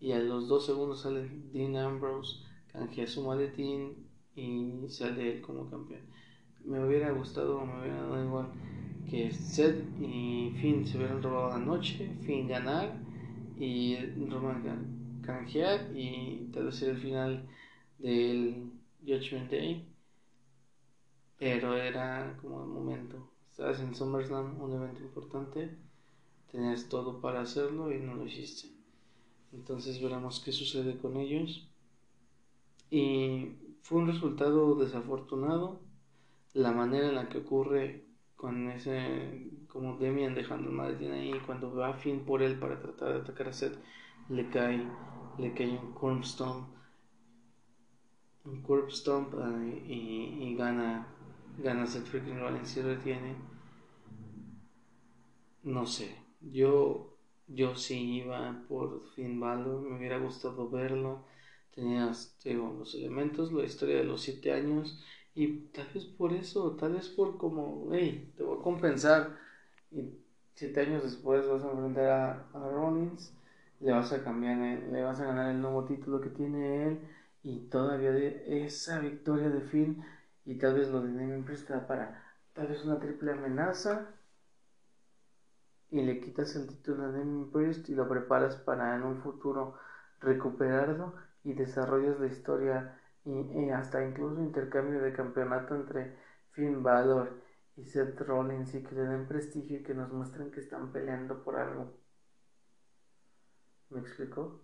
y 0.00 0.10
a 0.10 0.18
los 0.18 0.48
dos 0.48 0.66
segundos 0.66 1.02
sale 1.02 1.28
Dean 1.52 1.76
Ambrose, 1.76 2.40
canjea 2.72 3.06
su 3.06 3.22
maletín 3.22 4.08
y 4.34 4.88
sale 4.88 5.36
él 5.36 5.40
como 5.40 5.70
campeón. 5.70 6.02
Me 6.64 6.84
hubiera 6.84 7.12
gustado, 7.12 7.64
me 7.64 7.80
hubiera 7.80 8.02
dado 8.02 8.24
igual 8.24 8.48
que 9.08 9.30
Seth 9.30 9.80
y 10.00 10.52
Finn 10.60 10.84
se 10.84 10.98
hubieran 10.98 11.22
robado 11.22 11.50
la 11.50 11.64
noche, 11.64 12.10
Finn 12.26 12.48
ganar 12.48 12.92
y 13.56 13.96
Roman 14.28 15.22
canjear 15.22 15.90
y 15.94 16.50
tal 16.52 16.66
vez 16.66 16.82
el 16.82 16.98
final 16.98 17.48
del 17.98 18.72
Judgment 19.06 19.48
Day. 19.48 19.97
Pero 21.38 21.76
era 21.76 22.36
como 22.40 22.62
el 22.62 22.68
momento 22.68 23.30
Estabas 23.58 23.80
en 23.80 23.92
SummerSlam, 23.92 24.62
un 24.62 24.72
evento 24.72 25.02
importante, 25.02 25.76
tenías 26.48 26.88
todo 26.88 27.20
para 27.20 27.40
hacerlo 27.40 27.92
y 27.92 27.98
no 27.98 28.14
lo 28.14 28.24
hiciste. 28.24 28.68
Entonces 29.52 30.00
veremos 30.00 30.38
qué 30.38 30.52
sucede 30.52 30.96
con 30.96 31.16
ellos. 31.16 31.68
Y 32.88 33.56
fue 33.82 33.98
un 33.98 34.06
resultado 34.06 34.76
desafortunado. 34.76 35.80
La 36.54 36.70
manera 36.70 37.08
en 37.08 37.16
la 37.16 37.28
que 37.28 37.38
ocurre 37.38 38.04
con 38.36 38.70
ese, 38.70 39.50
como 39.66 39.96
Demian 39.96 40.36
dejando 40.36 40.68
el 40.68 40.76
maletín 40.76 41.10
ahí, 41.10 41.32
cuando 41.44 41.74
va 41.74 41.88
a 41.88 41.94
fin 41.94 42.20
por 42.20 42.42
él 42.42 42.60
para 42.60 42.80
tratar 42.80 43.14
de 43.14 43.20
atacar 43.22 43.48
a 43.48 43.52
Seth, 43.52 43.76
le 44.28 44.48
cae, 44.50 44.86
le 45.36 45.52
cae 45.52 45.76
un 45.76 45.94
curb 45.94 46.22
stomp, 46.22 46.68
un 48.44 48.62
curb 48.62 48.88
stomp 48.92 49.34
y, 49.84 50.44
y 50.44 50.54
gana 50.54 51.17
ganas 51.62 51.94
el 51.96 52.02
freaking 52.02 52.40
Rollins 52.40 52.76
y 52.76 52.82
retiene. 52.82 53.34
No 55.62 55.86
sé, 55.86 56.14
yo, 56.40 57.16
yo 57.46 57.74
sí 57.76 58.16
iba 58.22 58.64
por 58.68 59.02
Finn 59.14 59.40
Balor, 59.40 59.82
me 59.82 59.96
hubiera 59.98 60.18
gustado 60.18 60.68
verlo. 60.70 61.24
Tenías 61.74 62.36
digo, 62.44 62.74
los 62.78 62.94
elementos, 62.94 63.52
la 63.52 63.64
historia 63.64 63.96
de 63.98 64.04
los 64.04 64.22
siete 64.22 64.52
años 64.52 65.00
y 65.34 65.68
tal 65.72 65.86
vez 65.94 66.04
por 66.06 66.32
eso, 66.32 66.72
tal 66.76 66.94
vez 66.94 67.08
por 67.08 67.36
como, 67.38 67.88
hey, 67.92 68.32
te 68.36 68.42
voy 68.42 68.58
a 68.58 68.62
compensar 68.62 69.36
y 69.92 70.10
siete 70.54 70.80
años 70.80 71.04
después 71.04 71.46
vas 71.48 71.62
a 71.62 71.70
enfrentar 71.70 72.06
a, 72.06 72.48
a 72.54 72.68
Rollins, 72.70 73.32
le 73.80 73.92
vas 73.92 74.12
a 74.12 74.24
cambiar, 74.24 74.58
le 74.58 75.02
vas 75.02 75.20
a 75.20 75.26
ganar 75.26 75.50
el 75.50 75.60
nuevo 75.60 75.84
título 75.84 76.20
que 76.20 76.30
tiene 76.30 76.86
él 76.88 76.98
y 77.44 77.60
todavía 77.68 78.10
esa 78.46 78.98
victoria 79.00 79.50
de 79.50 79.60
Finn 79.60 80.02
y 80.48 80.54
tal 80.56 80.74
vez 80.74 80.88
lo 80.88 81.02
de 81.02 81.12
Damien 81.12 81.44
Priest 81.44 81.70
para 81.86 82.24
tal 82.54 82.68
vez 82.68 82.82
una 82.86 82.98
triple 82.98 83.32
amenaza 83.32 84.14
y 85.90 86.00
le 86.00 86.20
quitas 86.20 86.56
el 86.56 86.66
título 86.66 87.04
a 87.04 87.08
Damien 87.08 87.50
Priest 87.52 87.86
y 87.90 87.94
lo 87.94 88.08
preparas 88.08 88.56
para 88.56 88.96
en 88.96 89.02
un 89.02 89.20
futuro 89.20 89.74
recuperarlo 90.20 91.12
y 91.44 91.52
desarrollas 91.52 92.18
la 92.18 92.28
historia 92.28 92.98
y, 93.26 93.68
hasta 93.68 94.02
incluso 94.02 94.40
intercambio 94.40 95.02
de 95.02 95.12
campeonato 95.12 95.74
entre 95.74 96.16
Finn 96.52 96.82
Balor 96.82 97.42
y 97.76 97.84
Seth 97.84 98.18
Rollins 98.18 98.74
y 98.74 98.82
que 98.82 98.94
le 98.94 99.02
den 99.02 99.28
prestigio 99.28 99.80
y 99.80 99.82
que 99.82 99.92
nos 99.92 100.10
muestren 100.10 100.50
que 100.50 100.60
están 100.60 100.92
peleando 100.92 101.44
por 101.44 101.56
algo. 101.56 101.92
¿Me 103.90 104.00
explico? 104.00 104.62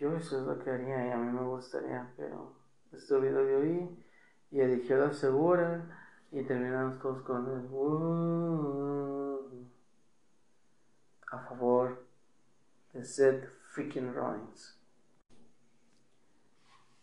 Yo 0.00 0.16
eso 0.16 0.40
es 0.40 0.46
lo 0.46 0.58
que 0.58 0.70
haría 0.70 1.06
y 1.06 1.10
a 1.12 1.16
mí 1.16 1.32
me 1.32 1.46
gustaría, 1.46 2.12
pero 2.16 2.56
este 2.90 3.20
video 3.20 3.44
de 3.44 3.54
hoy 3.54 4.05
y 4.50 4.60
eligió 4.60 4.98
la 4.98 5.12
segura 5.12 5.84
y 6.32 6.42
terminamos 6.42 7.00
todos 7.00 7.22
con 7.22 7.46
el 7.46 7.66
a 11.30 11.38
favor 11.38 12.06
de 12.92 13.04
Seth 13.04 13.44
freaking 13.72 14.14
Rollins. 14.14 14.78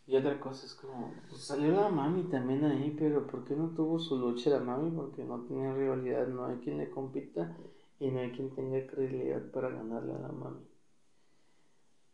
Y 0.06 0.18
otra 0.18 0.40
cosa 0.40 0.66
es 0.66 0.74
como, 0.74 1.14
pues 1.30 1.44
salió 1.44 1.72
la 1.72 1.90
mami 1.90 2.24
también 2.24 2.66
ahí, 2.66 2.94
pero 2.98 3.26
¿por 3.26 3.46
qué 3.46 3.56
no 3.56 3.70
tuvo 3.70 4.00
su 4.00 4.18
lucha 4.18 4.50
la 4.50 4.60
mami? 4.60 4.92
Porque 4.92 5.24
no 5.24 5.42
tiene 5.42 5.74
rivalidad, 5.74 6.28
no 6.28 6.46
hay 6.46 6.58
quien 6.58 6.78
le 6.78 6.90
compita 6.90 7.56
y 8.00 8.12
no 8.12 8.20
hay 8.20 8.32
quien 8.32 8.54
tenga 8.54 8.86
credibilidad 8.86 9.42
para 9.52 9.70
ganarle 9.70 10.14
a 10.14 10.20
la 10.20 10.28
mami. 10.28 10.68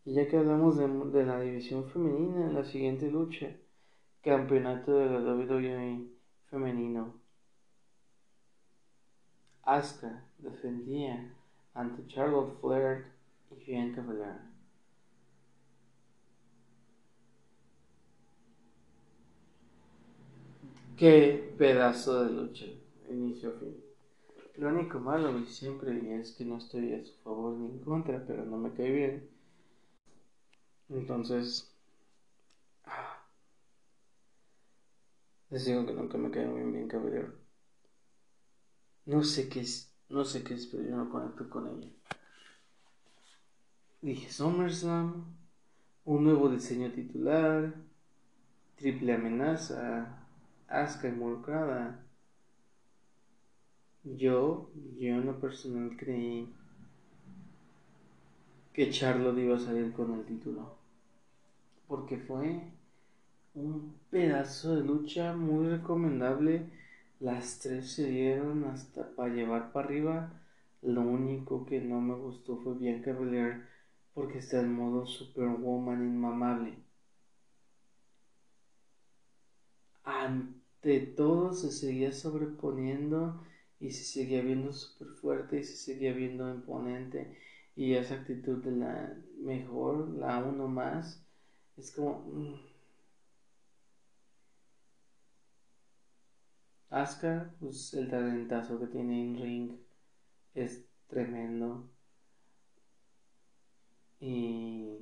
Y 0.06 0.14
ya 0.14 0.28
que 0.28 0.38
hablamos 0.38 0.78
de, 0.78 0.88
de 0.88 1.26
la 1.26 1.40
división 1.40 1.86
femenina, 1.86 2.48
en 2.48 2.54
la 2.54 2.64
siguiente 2.64 3.10
lucha, 3.10 3.56
campeonato 4.22 4.98
de 4.98 5.10
la 5.10 5.20
WWE 5.20 6.08
femenino, 6.50 7.14
Asuka 9.64 10.24
defendía 10.40 11.34
ante 11.74 12.08
Charlotte 12.08 12.60
Flair 12.60 13.06
y 13.52 13.66
Bianca 13.66 14.02
Belair. 14.02 14.50
Qué 20.98 21.54
pedazo 21.58 22.26
de 22.26 22.32
lucha, 22.32 22.66
inicio 23.10 23.50
a 23.50 23.60
fin. 23.60 23.90
Lo 24.58 24.68
único 24.68 25.00
malo 25.00 25.40
y 25.40 25.46
siempre 25.46 26.20
es 26.20 26.34
que 26.34 26.44
no 26.44 26.58
estoy 26.58 26.94
a 26.94 27.02
su 27.02 27.14
favor 27.24 27.54
ni 27.54 27.68
en 27.68 27.80
contra, 27.80 28.22
pero 28.28 28.44
no 28.44 28.58
me 28.58 28.74
cae 28.74 28.92
bien. 28.92 29.30
Entonces, 30.90 31.74
ah, 32.84 33.19
les 35.50 35.66
digo 35.66 35.86
que 35.86 35.94
nunca 35.94 36.18
me 36.18 36.32
cae 36.32 36.48
muy 36.48 36.72
bien 36.72 36.88
caballero. 36.88 37.34
No 39.06 39.24
sé 39.24 39.50
qué 39.50 39.62
es, 39.62 39.92
no 40.10 40.24
sé 40.24 40.44
qué 40.44 40.54
es, 40.54 40.68
pero 40.68 40.84
yo 40.84 40.96
no 40.96 41.10
conecto 41.10 41.50
con 41.50 41.68
ella. 41.68 41.92
Dije 44.02 44.32
SummerSlam, 44.32 45.26
un 46.06 46.24
nuevo 46.24 46.50
diseño 46.50 46.92
titular, 46.92 47.74
triple 48.76 49.14
amenaza, 49.14 50.16
Asuka 50.68 51.08
involucrada. 51.08 52.06
Yo, 54.04 54.72
yo 54.98 55.10
en 55.10 55.26
lo 55.26 55.40
personal 55.40 55.98
creí 55.98 56.54
que 58.72 58.92
Charlotte 58.92 59.40
iba 59.40 59.58
a 59.58 59.60
salir 59.60 59.92
con 59.94 60.14
el 60.14 60.26
título. 60.26 60.78
Porque 61.88 62.18
fue 62.18 62.72
un 63.54 63.96
pedazo 64.10 64.76
de 64.76 64.84
lucha 64.84 65.34
muy 65.34 65.68
recomendable. 65.68 66.70
Las 67.20 67.60
tres 67.60 67.92
se 67.92 68.10
dieron 68.10 68.66
hasta 68.66 69.10
para 69.16 69.34
llevar 69.34 69.72
para 69.72 69.88
arriba. 69.88 70.34
Lo 70.82 71.02
único 71.02 71.66
que 71.66 71.82
no 71.82 72.02
me 72.02 72.16
gustó 72.16 72.58
fue 72.58 72.76
Bianca 72.76 73.14
Belair 73.14 73.66
porque 74.14 74.40
está 74.40 74.62
en 74.62 74.74
modo 74.74 75.06
Superwoman 75.06 76.04
inmamable. 76.04 76.78
de 80.82 81.00
todo 81.02 81.54
se 81.54 81.72
seguía 81.72 82.12
sobreponiendo 82.12 83.42
y 83.80 83.92
se 83.92 84.04
seguía 84.04 84.42
viendo 84.42 84.74
súper 84.74 85.10
fuerte 85.10 85.60
y 85.60 85.64
se 85.64 85.76
seguía 85.76 86.14
viendo 86.14 86.50
imponente 86.50 87.38
y 87.76 87.94
esa 87.94 88.16
actitud 88.16 88.64
de 88.64 88.72
la 88.72 89.18
mejor, 89.40 90.10
la 90.10 90.40
uno 90.44 90.68
más, 90.68 91.26
es 91.78 91.92
como... 91.92 92.69
Asuka, 96.90 97.54
pues 97.60 97.94
el 97.94 98.10
talentazo 98.10 98.80
que 98.80 98.88
tiene 98.88 99.22
en 99.22 99.38
ring 99.38 99.72
es 100.56 100.88
tremendo. 101.08 101.88
Y 104.20 104.98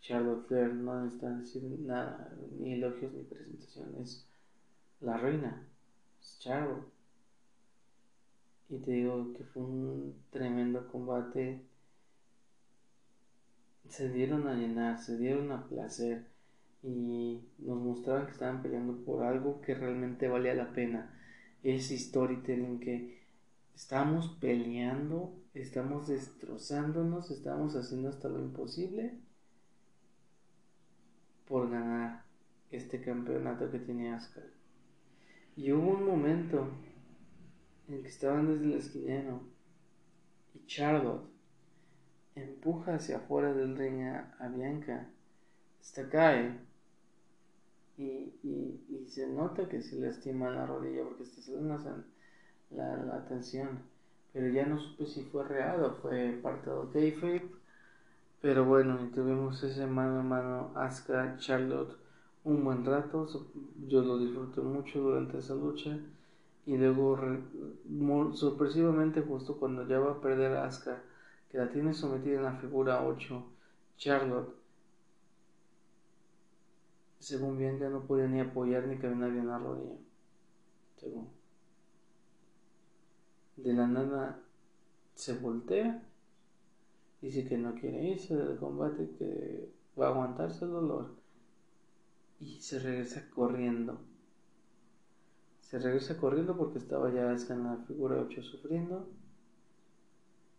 Charlotte 0.00 0.46
Flair 0.46 0.74
no 0.74 1.04
necesita 1.04 1.30
decir 1.30 1.62
nada, 1.80 2.36
ni 2.58 2.74
elogios 2.74 3.12
ni 3.12 3.22
presentaciones. 3.22 4.26
La 5.00 5.16
reina, 5.16 5.66
es 6.20 6.38
Charlotte. 6.40 6.92
Y 8.68 8.78
te 8.78 8.90
digo 8.90 9.32
que 9.32 9.44
fue 9.44 9.62
un 9.62 10.24
tremendo 10.30 10.88
combate. 10.88 11.64
Se 13.88 14.08
dieron 14.10 14.48
a 14.48 14.54
llenar, 14.54 14.98
se 14.98 15.16
dieron 15.16 15.52
a 15.52 15.68
placer 15.68 16.26
y 16.82 17.48
nos 17.58 17.78
mostraron 17.80 18.26
que 18.26 18.32
estaban 18.32 18.62
peleando 18.62 19.04
por 19.04 19.24
algo 19.24 19.60
que 19.60 19.74
realmente 19.74 20.28
valía 20.28 20.54
la 20.54 20.72
pena. 20.72 21.12
Ese 21.62 21.98
storytelling 21.98 22.80
que 22.80 23.22
estamos 23.74 24.36
peleando, 24.40 25.34
estamos 25.54 26.06
destrozándonos, 26.06 27.30
estamos 27.30 27.74
haciendo 27.74 28.08
hasta 28.08 28.28
lo 28.28 28.38
imposible 28.40 29.18
por 31.46 31.70
ganar 31.70 32.24
este 32.70 33.00
campeonato 33.00 33.70
que 33.70 33.78
tiene 33.78 34.12
Asuka. 34.12 34.42
Y 35.56 35.72
hubo 35.72 35.90
un 35.90 36.04
momento 36.04 36.68
en 37.88 38.02
que 38.02 38.08
estaban 38.08 38.46
desde 38.46 38.64
el 38.64 38.74
esquinero 38.74 39.40
y 40.54 40.66
Charlotte 40.66 41.30
empuja 42.34 42.94
hacia 42.96 43.18
afuera 43.18 43.52
del 43.54 43.76
ring 43.76 44.02
a, 44.02 44.48
Bianca. 44.54 45.08
Esta 45.80 46.08
cae 46.08 46.58
y, 47.98 48.32
y, 48.42 49.06
se 49.08 49.28
nota 49.28 49.68
que 49.68 49.82
se 49.82 49.96
lastima 50.00 50.50
la 50.50 50.66
rodilla 50.66 51.04
porque 51.04 51.22
está 51.22 51.40
saliendo 51.40 51.78
la, 52.70 52.96
la, 52.96 53.26
tensión. 53.26 53.80
Pero 54.32 54.48
ya 54.48 54.66
no 54.66 54.78
supe 54.78 55.06
si 55.06 55.22
fue 55.24 55.44
real 55.44 55.82
o 55.84 55.94
fue 55.94 56.38
parte 56.42 56.70
del 56.70 56.90
kayfabe 56.92 57.42
pero 58.40 58.64
bueno, 58.64 59.10
tuvimos 59.14 59.62
ese 59.64 59.86
mano 59.86 60.20
a 60.20 60.22
mano 60.22 60.70
Asuka 60.76 61.36
Charlotte 61.38 61.96
un 62.44 62.64
buen 62.64 62.84
rato. 62.84 63.26
Yo 63.88 64.02
lo 64.02 64.18
disfruté 64.18 64.60
mucho 64.60 65.00
durante 65.00 65.38
esa 65.38 65.54
lucha. 65.54 65.98
Y 66.64 66.76
luego, 66.76 67.18
sorpresivamente, 68.34 69.20
justo 69.22 69.56
cuando 69.58 69.86
ya 69.88 69.98
va 69.98 70.12
a 70.12 70.20
perder 70.20 70.56
Asuka, 70.56 71.02
que 71.50 71.58
la 71.58 71.70
tiene 71.70 71.92
sometida 71.92 72.36
en 72.36 72.44
la 72.44 72.56
figura 72.56 73.04
8, 73.04 73.44
Charlotte, 73.96 74.54
según 77.26 77.58
bien, 77.58 77.80
ya 77.80 77.88
no 77.88 78.06
podía 78.06 78.28
ni 78.28 78.38
apoyar 78.38 78.86
ni 78.86 78.98
caminar 78.98 79.32
bien 79.32 79.48
la 79.48 79.58
rodilla. 79.58 79.96
Según. 80.96 81.28
De 83.56 83.72
la 83.72 83.88
nada 83.88 84.40
se 85.16 85.34
voltea 85.34 86.04
Dice 87.20 87.48
que 87.48 87.58
no 87.58 87.74
quiere 87.74 88.10
irse 88.10 88.36
del 88.36 88.58
combate, 88.58 89.10
que 89.18 89.68
va 89.98 90.06
a 90.06 90.10
aguantarse 90.10 90.66
el 90.66 90.70
dolor. 90.70 91.16
Y 92.38 92.60
se 92.60 92.78
regresa 92.78 93.28
corriendo. 93.30 93.98
Se 95.62 95.80
regresa 95.80 96.16
corriendo 96.16 96.56
porque 96.56 96.78
estaba 96.78 97.12
ya 97.12 97.32
en 97.32 97.64
la 97.64 97.78
figura 97.88 98.20
8 98.20 98.40
sufriendo. 98.40 99.08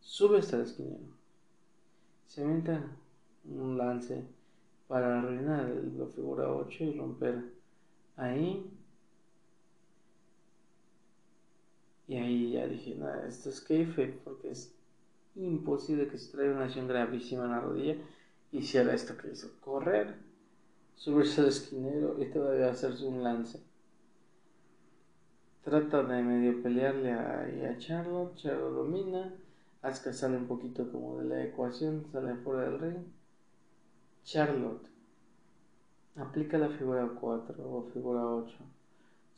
Sube 0.02 0.40
hasta 0.40 0.58
el 0.58 0.64
esquinero. 0.64 1.06
Se 2.26 2.44
avienta 2.44 2.92
un 3.46 3.78
lance 3.78 4.28
para 4.88 5.20
arruinar 5.20 5.70
la 5.98 6.06
figura 6.08 6.52
8 6.52 6.84
y 6.84 6.98
romper 6.98 7.44
ahí. 8.16 8.72
Y 12.08 12.16
ahí 12.16 12.52
ya 12.54 12.68
dije, 12.68 12.96
nada, 12.96 13.28
esto 13.28 13.50
es 13.50 13.62
kayfabe 13.62 14.20
porque 14.24 14.52
es 14.52 14.74
imposible 15.36 16.08
que 16.08 16.18
se 16.18 16.32
traiga 16.32 16.56
una 16.56 16.66
lesión 16.66 16.88
gravísima 16.88 17.46
en 17.46 17.52
la 17.52 17.60
rodilla 17.60 17.96
y 18.52 18.62
si 18.62 18.78
era 18.78 18.94
esto 18.94 19.18
que 19.18 19.32
hizo, 19.32 19.50
correr, 19.60 20.16
subirse 20.96 21.42
al 21.42 21.48
esquinero 21.48 22.16
y 22.22 22.26
todavía 22.32 22.70
hacerse 22.70 23.06
un 23.06 23.24
lance. 23.24 23.60
Trata 25.64 26.02
de 26.02 26.24
medio 26.24 26.64
pelearle 26.64 27.12
a, 27.12 27.42
a 27.42 27.78
Charlotte, 27.78 28.38
Charlotte 28.38 28.74
domina, 28.74 29.34
Asuka 29.82 30.14
sale 30.14 30.38
un 30.38 30.48
poquito 30.48 30.90
como 30.92 31.20
de 31.20 31.26
la 31.26 31.44
ecuación, 31.44 32.06
sale 32.12 32.36
fuera 32.36 32.70
del 32.70 32.80
ring. 32.80 33.17
Charlotte 34.30 34.90
aplica 36.18 36.58
la 36.58 36.68
figura 36.68 37.08
4 37.08 37.64
o 37.64 37.90
figura 37.94 38.28
8 38.28 38.58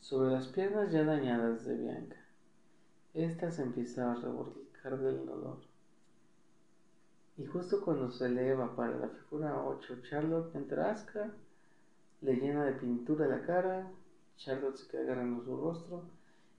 sobre 0.00 0.32
las 0.32 0.48
piernas 0.48 0.90
ya 0.90 1.04
dañadas 1.04 1.64
de 1.64 1.76
Bianca 1.76 2.16
esta 3.14 3.52
se 3.52 3.62
empieza 3.62 4.10
a 4.10 4.16
revolcar 4.16 4.98
del 4.98 5.24
dolor. 5.26 5.58
Y 7.38 7.46
justo 7.46 7.80
cuando 7.84 8.10
se 8.10 8.26
eleva 8.26 8.74
para 8.74 8.96
la 8.96 9.08
figura 9.10 9.62
8, 9.64 10.02
Charlotte 10.02 10.56
entra 10.56 10.90
asca, 10.90 11.30
le 12.22 12.34
llena 12.34 12.64
de 12.64 12.72
pintura 12.72 13.28
la 13.28 13.46
cara, 13.46 13.88
Charlotte 14.38 14.76
se 14.76 14.88
queda 14.88 15.02
agarrando 15.02 15.44
su 15.44 15.56
rostro, 15.56 16.02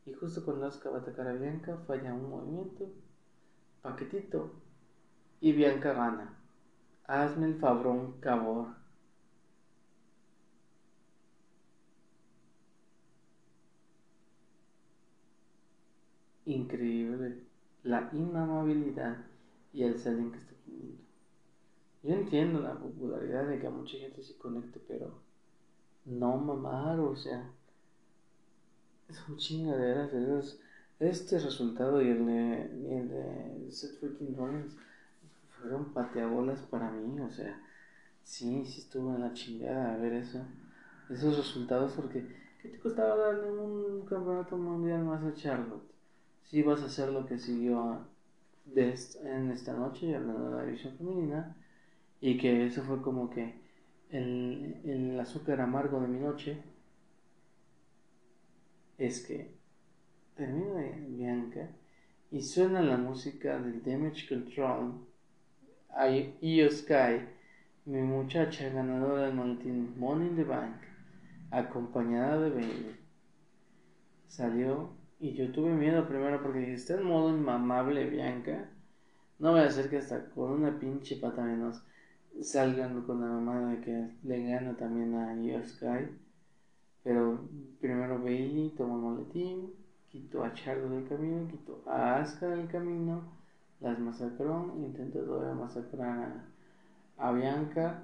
y 0.05 0.13
justo 0.13 0.45
cuando 0.45 0.67
Asuka 0.67 0.89
va 0.89 0.99
a 0.99 1.01
atacar 1.01 1.27
a 1.27 1.33
Bianca, 1.33 1.77
falla 1.85 2.13
un 2.13 2.29
movimiento, 2.29 2.89
paquetito, 3.81 4.51
y 5.41 5.51
Bianca 5.51 5.91
gana. 5.91 6.40
Hazme 7.11 7.47
el 7.47 7.55
fabrón, 7.55 8.21
cabor. 8.21 8.67
Increíble 16.45 17.43
la 17.83 18.09
inamabilidad 18.13 19.17
y 19.73 19.83
el 19.83 19.99
selling 19.99 20.31
que 20.31 20.37
está 20.37 20.53
teniendo. 20.63 21.03
Yo 22.03 22.13
entiendo 22.13 22.61
la 22.61 22.75
popularidad 22.79 23.45
de 23.45 23.59
que 23.59 23.67
a 23.67 23.71
mucha 23.71 23.97
gente 23.97 24.23
se 24.23 24.37
conecte, 24.37 24.79
pero 24.87 25.11
no 26.05 26.37
mamar, 26.37 26.97
o 27.01 27.17
sea, 27.17 27.51
son 29.09 29.35
chingaderas. 29.35 30.13
Es, 30.13 30.61
este 31.01 31.39
resultado 31.39 32.01
y 32.01 32.07
el 32.07 32.25
de, 32.25 32.69
de 33.03 33.71
Seth 33.71 33.99
Freaking 33.99 34.37
Rollins 34.37 34.77
fueron 35.61 35.93
pateabolas 35.93 36.61
para 36.61 36.91
mí, 36.91 37.19
o 37.19 37.29
sea, 37.29 37.61
sí, 38.23 38.65
sí 38.65 38.81
estuvo 38.81 39.15
en 39.15 39.21
la 39.21 39.33
chingada 39.33 39.93
a 39.93 39.97
ver 39.97 40.13
eso, 40.13 40.45
esos 41.09 41.37
resultados, 41.37 41.93
porque 41.93 42.25
¿qué 42.61 42.69
te 42.69 42.79
costaba 42.79 43.15
darle 43.15 43.51
un 43.51 44.05
campeonato 44.05 44.57
mundial 44.57 45.03
más 45.05 45.23
a 45.23 45.33
Charlotte? 45.33 45.89
Si 46.43 46.63
vas 46.63 46.81
a 46.81 46.85
hacer 46.85 47.09
lo 47.09 47.25
que 47.25 47.37
siguió 47.37 48.07
de 48.65 48.95
en 49.23 49.51
esta 49.51 49.73
noche, 49.73 50.15
hablando 50.15 50.49
de 50.49 50.55
la 50.55 50.65
división 50.65 50.97
femenina, 50.97 51.55
y 52.19 52.37
que 52.37 52.65
eso 52.67 52.83
fue 52.83 53.01
como 53.01 53.29
que 53.29 53.61
el, 54.09 54.81
el 54.83 55.19
azúcar 55.19 55.61
amargo 55.61 56.01
de 56.01 56.07
mi 56.07 56.19
noche, 56.19 56.61
es 58.97 59.25
que 59.25 59.51
termina 60.35 60.81
Bianca 61.07 61.69
y 62.29 62.41
suena 62.41 62.81
la 62.81 62.97
música 62.97 63.59
del 63.59 63.83
Damage 63.83 64.27
Control 64.27 65.10
Io 65.93 66.69
Sky, 66.69 67.19
mi 67.85 68.01
muchacha 68.01 68.69
ganadora 68.69 69.25
del 69.25 69.35
maletín 69.35 69.93
Money 69.99 70.29
in 70.29 70.35
the 70.37 70.45
Bank, 70.45 70.75
acompañada 71.51 72.39
de 72.39 72.49
Bailey. 72.49 72.95
Salió 74.25 74.91
y 75.19 75.33
yo 75.33 75.51
tuve 75.51 75.69
miedo 75.73 76.07
primero 76.07 76.41
porque 76.41 76.59
dije, 76.59 76.73
está 76.75 76.93
en 76.93 77.03
modo 77.03 77.29
inmamable 77.29 78.09
Bianca. 78.09 78.69
No 79.37 79.51
voy 79.51 79.59
a 79.59 79.65
hacer 79.65 79.89
que 79.89 79.97
hasta 79.97 80.29
con 80.29 80.51
una 80.51 80.79
pinche 80.79 81.17
pata 81.17 81.43
menos 81.43 81.83
salgan 82.41 83.01
con 83.01 83.19
la 83.19 83.27
mamá 83.27 83.71
de 83.71 83.81
que 83.81 84.11
le 84.23 84.49
gana 84.49 84.77
también 84.77 85.13
a 85.15 85.35
Io 85.35 85.61
Sky. 85.61 86.07
Pero 87.03 87.49
primero 87.81 88.17
Bailey 88.23 88.69
tomó 88.77 88.95
el 88.95 89.17
maletín, 89.17 89.73
quitó 90.09 90.45
a 90.45 90.53
Charlo 90.53 90.89
del 90.89 91.07
camino, 91.07 91.47
quitó 91.49 91.83
a 91.85 92.21
Asuka 92.21 92.47
del 92.47 92.67
camino 92.69 93.40
las 93.81 93.99
masacró, 93.99 94.73
intentó 94.77 95.19
todavía 95.23 95.55
masacrar 95.55 96.45
a, 97.17 97.31
Bianca, 97.31 98.03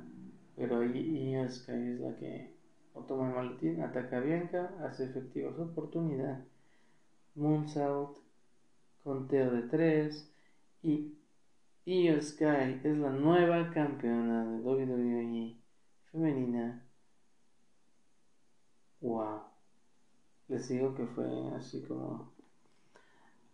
pero 0.55 0.83
Ioska 0.83 1.73
es 1.73 1.99
la 1.99 2.15
que 2.15 2.51
toma 3.07 3.29
el 3.29 3.35
maletín, 3.35 3.81
ataca 3.81 4.17
a 4.17 4.21
Bianca, 4.21 4.71
hace 4.83 5.05
efectiva 5.05 5.53
su 5.55 5.61
oportunidad. 5.61 6.43
Moonsault, 7.35 8.17
conteo 9.03 9.51
de 9.51 9.61
tres 9.63 10.31
y 10.81 11.13
Io 11.85 12.21
Sky 12.21 12.81
es 12.83 12.97
la 12.97 13.11
nueva 13.11 13.69
campeona 13.71 14.45
de 14.45 14.59
WWE 14.59 15.57
femenina. 16.11 16.83
Wow. 19.01 19.41
Les 20.47 20.67
digo 20.69 20.95
que 20.95 21.05
fue 21.05 21.27
así 21.55 21.83
como 21.83 22.31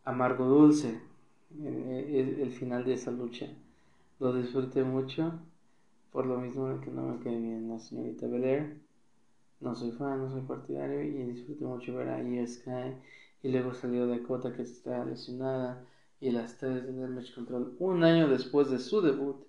amargo 0.06 0.46
dulce 0.46 1.13
el, 1.62 2.52
final 2.52 2.86
de 2.86 2.94
esa 2.94 3.12
lucha. 3.12 3.48
Lo 4.20 4.34
disfruté 4.34 4.84
mucho, 4.84 5.34
por 6.12 6.26
lo 6.26 6.38
mismo 6.40 6.80
que 6.82 6.92
no 6.92 7.04
me 7.04 7.20
quedé 7.20 7.40
bien 7.40 7.70
la 7.70 7.80
señorita 7.80 8.28
Belair. 8.28 8.78
No 9.60 9.76
soy 9.76 9.92
fan, 9.92 10.20
no 10.20 10.32
soy 10.32 10.42
partidario 10.42 11.04
y 11.04 11.24
disfruté 11.32 11.66
mucho 11.66 11.96
ver 11.96 12.10
a 12.10 12.48
Sky. 12.48 12.96
Y 13.44 13.52
luego 13.52 13.74
salió 13.74 14.08
Dakota 14.08 14.54
que 14.56 14.64
está 14.64 15.04
lesionada 15.06 15.86
y 16.20 16.32
las 16.32 16.58
tres 16.58 16.86
de 16.86 16.94
Damage 16.94 17.34
Control 17.34 17.76
un 17.80 18.04
año 18.04 18.28
después 18.28 18.70
de 18.70 18.80
su 18.80 19.02
debut. 19.02 19.46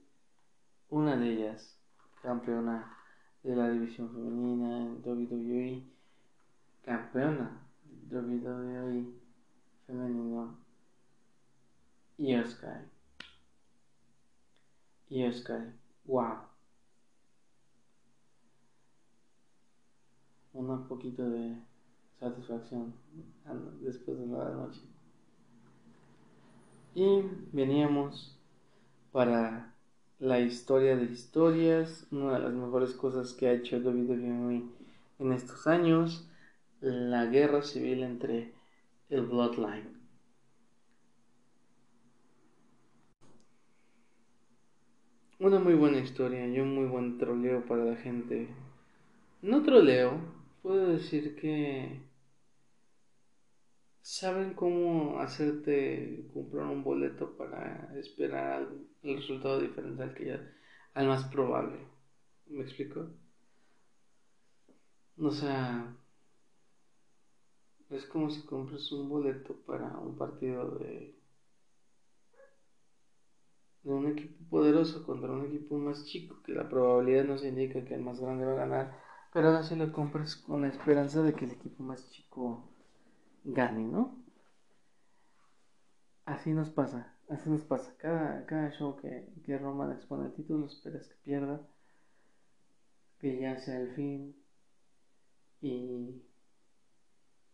Una 0.90 1.16
de 1.16 1.32
ellas, 1.32 1.78
campeona 2.22 2.96
de 3.42 3.56
la 3.56 3.70
división 3.70 4.10
femenina 4.10 4.78
en 4.78 5.02
WWE, 5.04 5.82
campeona 6.84 7.60
WWE 8.10 9.06
femenino 9.86 10.63
Io 12.18 12.44
Sky. 12.46 12.78
Io 15.10 15.32
Sky. 15.32 15.72
Wow. 16.06 16.38
Un 20.52 20.86
poquito 20.86 21.28
de 21.28 21.56
satisfacción 22.20 22.94
después 23.80 24.18
de 24.18 24.26
la 24.26 24.50
noche. 24.50 24.80
Y 26.94 27.22
veníamos 27.52 28.38
para 29.10 29.74
la 30.20 30.38
historia 30.38 30.96
de 30.96 31.04
historias, 31.06 32.06
una 32.12 32.34
de 32.34 32.38
las 32.38 32.52
mejores 32.52 32.94
cosas 32.94 33.32
que 33.32 33.48
ha 33.48 33.52
hecho 33.52 33.78
WWE 33.78 34.62
en 35.18 35.32
estos 35.32 35.66
años, 35.66 36.28
la 36.80 37.26
guerra 37.26 37.62
civil 37.62 38.04
entre 38.04 38.54
el 39.08 39.22
Bloodline. 39.22 39.93
Una 45.44 45.58
muy 45.58 45.74
buena 45.74 45.98
historia 45.98 46.46
y 46.48 46.58
un 46.58 46.74
muy 46.74 46.86
buen 46.86 47.18
troleo 47.18 47.66
para 47.66 47.84
la 47.84 47.96
gente. 47.96 48.48
No 49.42 49.62
troleo, 49.62 50.18
puedo 50.62 50.86
decir 50.86 51.36
que 51.36 52.00
saben 54.00 54.54
cómo 54.54 55.20
hacerte 55.20 56.30
comprar 56.32 56.64
un 56.68 56.82
boleto 56.82 57.36
para 57.36 57.94
esperar 57.98 58.70
el 59.02 59.16
resultado 59.16 59.60
diferente 59.60 60.02
al 60.02 60.14
que 60.14 60.24
ya, 60.28 60.50
al 60.94 61.08
más 61.08 61.24
probable. 61.24 61.76
¿Me 62.46 62.62
explico? 62.62 63.10
O 65.18 65.30
sea, 65.30 65.94
es 67.90 68.06
como 68.06 68.30
si 68.30 68.40
compras 68.46 68.90
un 68.92 69.10
boleto 69.10 69.54
para 69.66 69.98
un 69.98 70.16
partido 70.16 70.78
de 70.78 71.13
de 73.84 73.92
un 73.92 74.06
equipo 74.08 74.44
poderoso 74.50 75.04
contra 75.06 75.30
un 75.30 75.46
equipo 75.46 75.76
más 75.76 76.04
chico, 76.06 76.42
que 76.42 76.52
la 76.52 76.68
probabilidad 76.68 77.24
nos 77.24 77.44
indica 77.44 77.84
que 77.84 77.94
el 77.94 78.02
más 78.02 78.20
grande 78.20 78.46
va 78.46 78.52
a 78.52 78.66
ganar, 78.66 78.98
pero 79.32 79.48
ahora 79.48 79.62
si 79.62 79.76
lo 79.76 79.92
compras 79.92 80.36
con 80.36 80.62
la 80.62 80.68
esperanza 80.68 81.22
de 81.22 81.34
que 81.34 81.44
el 81.44 81.52
equipo 81.52 81.82
más 81.82 82.10
chico 82.10 82.68
gane, 83.44 83.84
¿no? 83.84 84.16
Así 86.24 86.52
nos 86.52 86.70
pasa, 86.70 87.14
así 87.28 87.50
nos 87.50 87.62
pasa. 87.62 87.94
Cada, 87.98 88.46
cada 88.46 88.70
show 88.70 88.96
que, 88.96 89.28
que 89.44 89.58
Roman 89.58 89.92
expone 89.92 90.26
el 90.26 90.32
título, 90.32 90.66
esperas 90.66 91.06
que 91.06 91.16
pierda, 91.22 91.60
que 93.18 93.38
ya 93.38 93.58
sea 93.58 93.78
el 93.80 93.94
fin, 93.94 94.34
y 95.60 96.22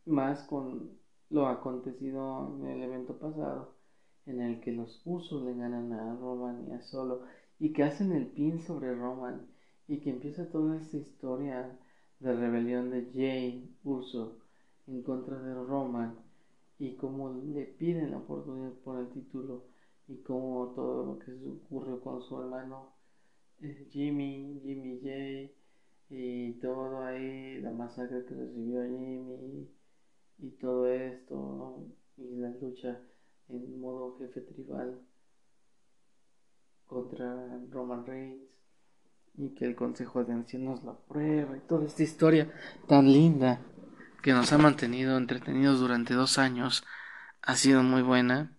más 0.06 0.44
con 0.44 0.98
lo 1.30 1.46
acontecido 1.48 2.56
en 2.60 2.66
el 2.66 2.82
evento 2.82 3.18
pasado 3.18 3.79
en 4.26 4.40
el 4.40 4.60
que 4.60 4.72
los 4.72 5.02
usos 5.04 5.42
le 5.42 5.54
ganan 5.54 5.92
a 5.92 6.14
Roman 6.16 6.66
y 6.68 6.72
a 6.72 6.80
Solo 6.82 7.22
y 7.58 7.72
que 7.72 7.84
hacen 7.84 8.12
el 8.12 8.26
pin 8.26 8.60
sobre 8.60 8.94
Roman 8.94 9.46
y 9.88 9.98
que 10.00 10.10
empieza 10.10 10.50
toda 10.50 10.76
esta 10.78 10.96
historia 10.96 11.78
de 12.20 12.34
rebelión 12.34 12.90
de 12.90 13.10
Jay 13.12 13.76
Uso 13.84 14.38
en 14.86 15.02
contra 15.02 15.38
de 15.40 15.54
Roman 15.54 16.16
y 16.78 16.94
cómo 16.96 17.30
le 17.30 17.64
piden 17.64 18.10
la 18.10 18.18
oportunidad 18.18 18.72
por 18.84 19.00
el 19.00 19.08
título 19.10 19.64
y 20.08 20.16
cómo 20.22 20.72
todo 20.74 21.04
lo 21.04 21.18
que 21.18 21.32
ocurrió 21.32 22.00
con 22.00 22.22
su 22.22 22.40
hermano 22.40 22.92
eh, 23.60 23.86
Jimmy, 23.90 24.60
Jimmy 24.64 25.00
Jay 25.02 25.54
y 26.08 26.52
todo 26.54 27.02
ahí, 27.04 27.60
la 27.60 27.70
masacre 27.70 28.24
que 28.24 28.34
recibió 28.34 28.82
Jimmy 28.84 29.68
y 30.38 30.50
todo 30.52 30.86
esto 30.88 31.86
y 32.16 32.36
la 32.36 32.50
lucha 32.50 33.00
en 33.52 33.80
modo 33.80 34.16
jefe 34.18 34.40
tribal 34.40 35.00
contra 36.86 37.58
Roman 37.70 38.06
Reigns 38.06 38.50
y 39.34 39.50
que 39.54 39.64
el 39.64 39.74
Consejo 39.74 40.24
de 40.24 40.32
Ancianos 40.32 40.82
la 40.84 40.94
prueba 40.94 41.56
y 41.56 41.60
toda 41.60 41.86
esta 41.86 42.02
historia 42.02 42.52
tan 42.86 43.12
linda 43.12 43.60
que 44.22 44.32
nos 44.32 44.52
ha 44.52 44.58
mantenido 44.58 45.16
entretenidos 45.16 45.80
durante 45.80 46.14
dos 46.14 46.38
años 46.38 46.84
ha 47.42 47.56
sido 47.56 47.82
muy 47.82 48.02
buena. 48.02 48.52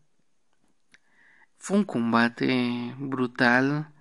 Fue 1.58 1.78
un 1.78 1.84
combate 1.84 2.96
brutal, 2.98 3.94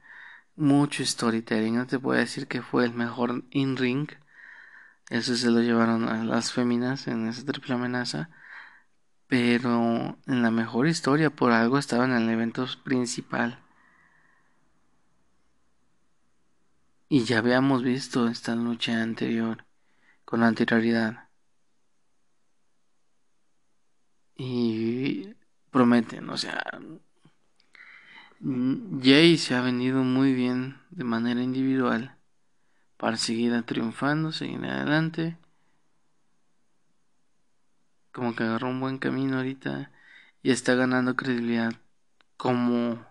mucho 0.57 1.05
storytelling. 1.05 1.77
No 1.77 1.87
te 1.87 1.99
puedo 1.99 2.19
decir 2.19 2.47
que 2.47 2.63
fue 2.63 2.85
el 2.85 2.95
mejor 2.95 3.45
in-ring. 3.51 4.09
Eso 5.11 5.35
se 5.37 5.51
lo 5.51 5.61
llevaron 5.61 6.09
a 6.09 6.25
las 6.25 6.53
féminas 6.53 7.07
en 7.09 7.29
esa 7.29 7.45
triple 7.45 7.75
amenaza. 7.75 8.31
Pero 9.31 10.19
en 10.27 10.43
la 10.43 10.51
mejor 10.51 10.89
historia, 10.89 11.31
por 11.31 11.53
algo 11.53 11.79
estaba 11.79 12.05
en 12.05 12.13
el 12.13 12.29
evento 12.29 12.67
principal. 12.85 13.61
Y 17.09 17.25
ya 17.25 17.39
habíamos 17.39 17.85
visto 17.85 18.29
esta 18.29 18.57
lucha 18.57 19.01
anterior 19.03 19.65
con 20.25 20.43
anterioridad. 20.43 21.29
Y 24.37 25.35
prometen, 25.71 26.29
o 26.31 26.37
sea, 26.37 26.65
Jay 29.03 29.37
se 29.39 29.55
ha 29.55 29.61
venido 29.61 30.03
muy 30.03 30.35
bien 30.35 30.79
de 30.91 31.05
manera 31.05 31.43
individual 31.43 32.17
para 32.97 33.17
seguir 33.17 33.63
triunfando, 33.63 34.33
seguir 34.33 34.65
adelante. 34.65 35.37
Como 38.13 38.35
que 38.35 38.45
agarró 38.45 38.69
un 38.69 38.81
buen 38.81 38.99
camino 38.99 39.37
ahorita 39.39 39.93
y 40.43 40.51
está 40.51 40.75
ganando 40.75 41.17
credibilidad 41.17 41.73
como 42.37 43.05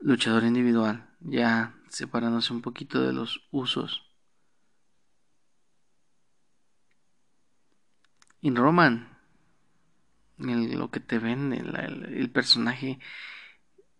luchador 0.00 0.44
individual, 0.44 1.08
ya 1.20 1.74
separándose 1.88 2.52
un 2.52 2.62
poquito 2.62 3.02
de 3.02 3.12
los 3.12 3.46
usos. 3.50 4.02
Y 8.40 8.50
Roman, 8.50 9.08
lo 10.38 10.90
que 10.90 11.00
te 11.00 11.18
vende, 11.18 11.58
el 11.58 12.30
personaje 12.30 12.98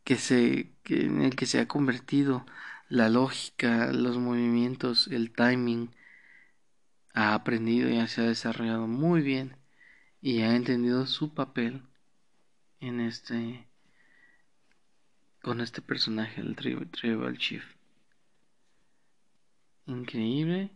que 0.04 0.16
se, 0.16 0.74
que, 0.82 1.04
en 1.06 1.22
el 1.22 1.36
que 1.36 1.46
se 1.46 1.60
ha 1.60 1.68
convertido 1.68 2.44
la 2.88 3.08
lógica, 3.08 3.92
los 3.92 4.18
movimientos, 4.18 5.08
el 5.08 5.32
timing, 5.32 5.94
ha 7.14 7.34
aprendido 7.34 7.88
y 7.90 8.06
se 8.08 8.22
ha 8.22 8.24
desarrollado 8.24 8.86
muy 8.86 9.22
bien 9.22 9.61
y 10.22 10.40
ha 10.40 10.56
entendido 10.56 11.04
su 11.06 11.34
papel 11.34 11.82
en 12.80 13.00
este 13.00 13.66
con 15.42 15.60
este 15.60 15.82
personaje 15.82 16.40
el 16.40 16.56
Tribal 16.56 17.36
Chief 17.36 17.64
increíble 19.86 20.70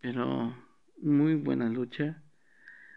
pero 0.00 0.56
muy 1.00 1.36
buena 1.36 1.68
lucha 1.68 2.20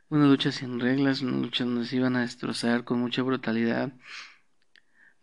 una 0.09 0.25
lucha 0.25 0.51
sin 0.51 0.79
reglas 0.79 1.21
una 1.21 1.37
lucha 1.37 1.65
donde 1.65 1.85
se 1.85 1.97
iban 1.97 2.15
a 2.15 2.21
destrozar 2.21 2.83
con 2.83 2.99
mucha 2.99 3.21
brutalidad 3.21 3.93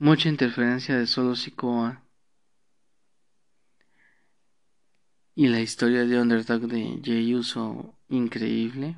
Mucha 0.03 0.31
interferencia 0.31 0.97
de 0.97 1.07
solo 1.07 1.37
Sikoa. 1.37 2.03
Y 5.35 5.49
la 5.49 5.61
historia 5.61 6.07
de 6.07 6.19
Underdog 6.19 6.63
de 6.63 7.03
Jay 7.05 7.35
Uso 7.35 7.95
increíble. 8.09 8.97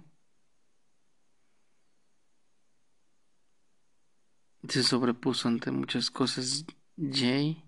Se 4.69 4.83
sobrepuso 4.83 5.49
ante 5.49 5.71
muchas 5.71 6.11
cosas. 6.11 6.65
Jay 6.97 7.65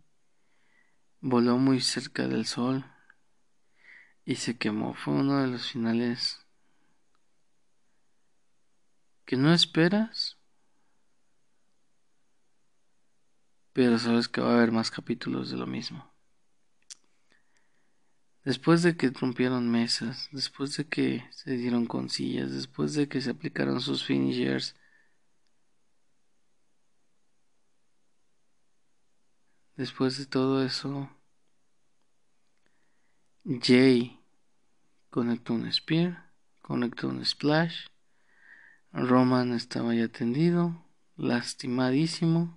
voló 1.20 1.58
muy 1.58 1.80
cerca 1.80 2.28
del 2.28 2.46
sol 2.46 2.84
y 4.24 4.36
se 4.36 4.56
quemó. 4.56 4.94
Fue 4.94 5.14
uno 5.14 5.42
de 5.42 5.48
los 5.48 5.70
finales 5.70 6.38
que 9.24 9.36
no 9.36 9.52
esperas 9.52 10.38
pero 13.74 13.98
sabes 13.98 14.28
que 14.28 14.40
va 14.40 14.52
a 14.52 14.54
haber 14.54 14.70
más 14.72 14.90
capítulos 14.90 15.50
de 15.50 15.56
lo 15.58 15.66
mismo. 15.66 16.08
Después 18.44 18.82
de 18.82 18.96
que 18.96 19.10
rompieron 19.10 19.68
mesas, 19.70 20.28
después 20.30 20.76
de 20.76 20.86
que 20.86 21.24
se 21.32 21.56
dieron 21.56 21.84
con 21.86 22.08
sillas, 22.08 22.52
después 22.52 22.94
de 22.94 23.08
que 23.08 23.20
se 23.20 23.30
aplicaron 23.30 23.80
sus 23.80 24.04
finishers, 24.04 24.76
después 29.76 30.18
de 30.18 30.26
todo 30.26 30.64
eso, 30.64 31.10
Jay 33.44 34.18
conectó 35.10 35.54
un 35.54 35.70
spear, 35.72 36.30
conectó 36.62 37.08
un 37.08 37.24
splash, 37.24 37.86
Roman 38.92 39.52
estaba 39.52 39.94
ya 39.94 40.08
tendido, 40.08 40.80
lastimadísimo. 41.16 42.56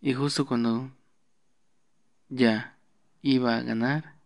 Y 0.00 0.14
justo 0.14 0.46
cuando 0.46 0.90
ya 2.28 2.78
iba 3.20 3.56
a 3.56 3.62
ganar, 3.62 4.16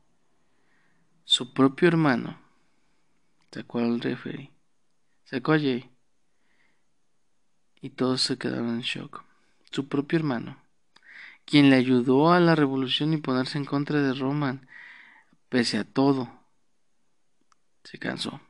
su 1.25 1.53
propio 1.53 1.89
hermano 1.89 2.39
sacó 3.51 3.81
al 3.81 4.01
referee, 4.01 4.51
sacó 5.25 5.53
a 5.53 5.59
Jay. 5.59 5.91
Y 7.81 7.91
todos 7.91 8.23
se 8.23 8.39
quedaron 8.39 8.71
en 8.71 8.83
shock. 8.83 9.25
Su 9.73 9.89
propio 9.89 10.19
hermano, 10.21 10.62
quien 11.45 11.71
le 11.71 11.77
ayudó 11.77 12.33
a 12.33 12.41
la 12.41 12.55
revolución 12.55 13.13
y 13.13 13.19
ponerse 13.19 13.59
en 13.59 13.65
contra 13.65 14.01
de 14.01 14.15
Roman, 14.15 14.69
pese 15.49 15.79
a 15.79 15.85
todo, 15.85 16.31
se 17.85 17.99
cansó. 17.99 18.41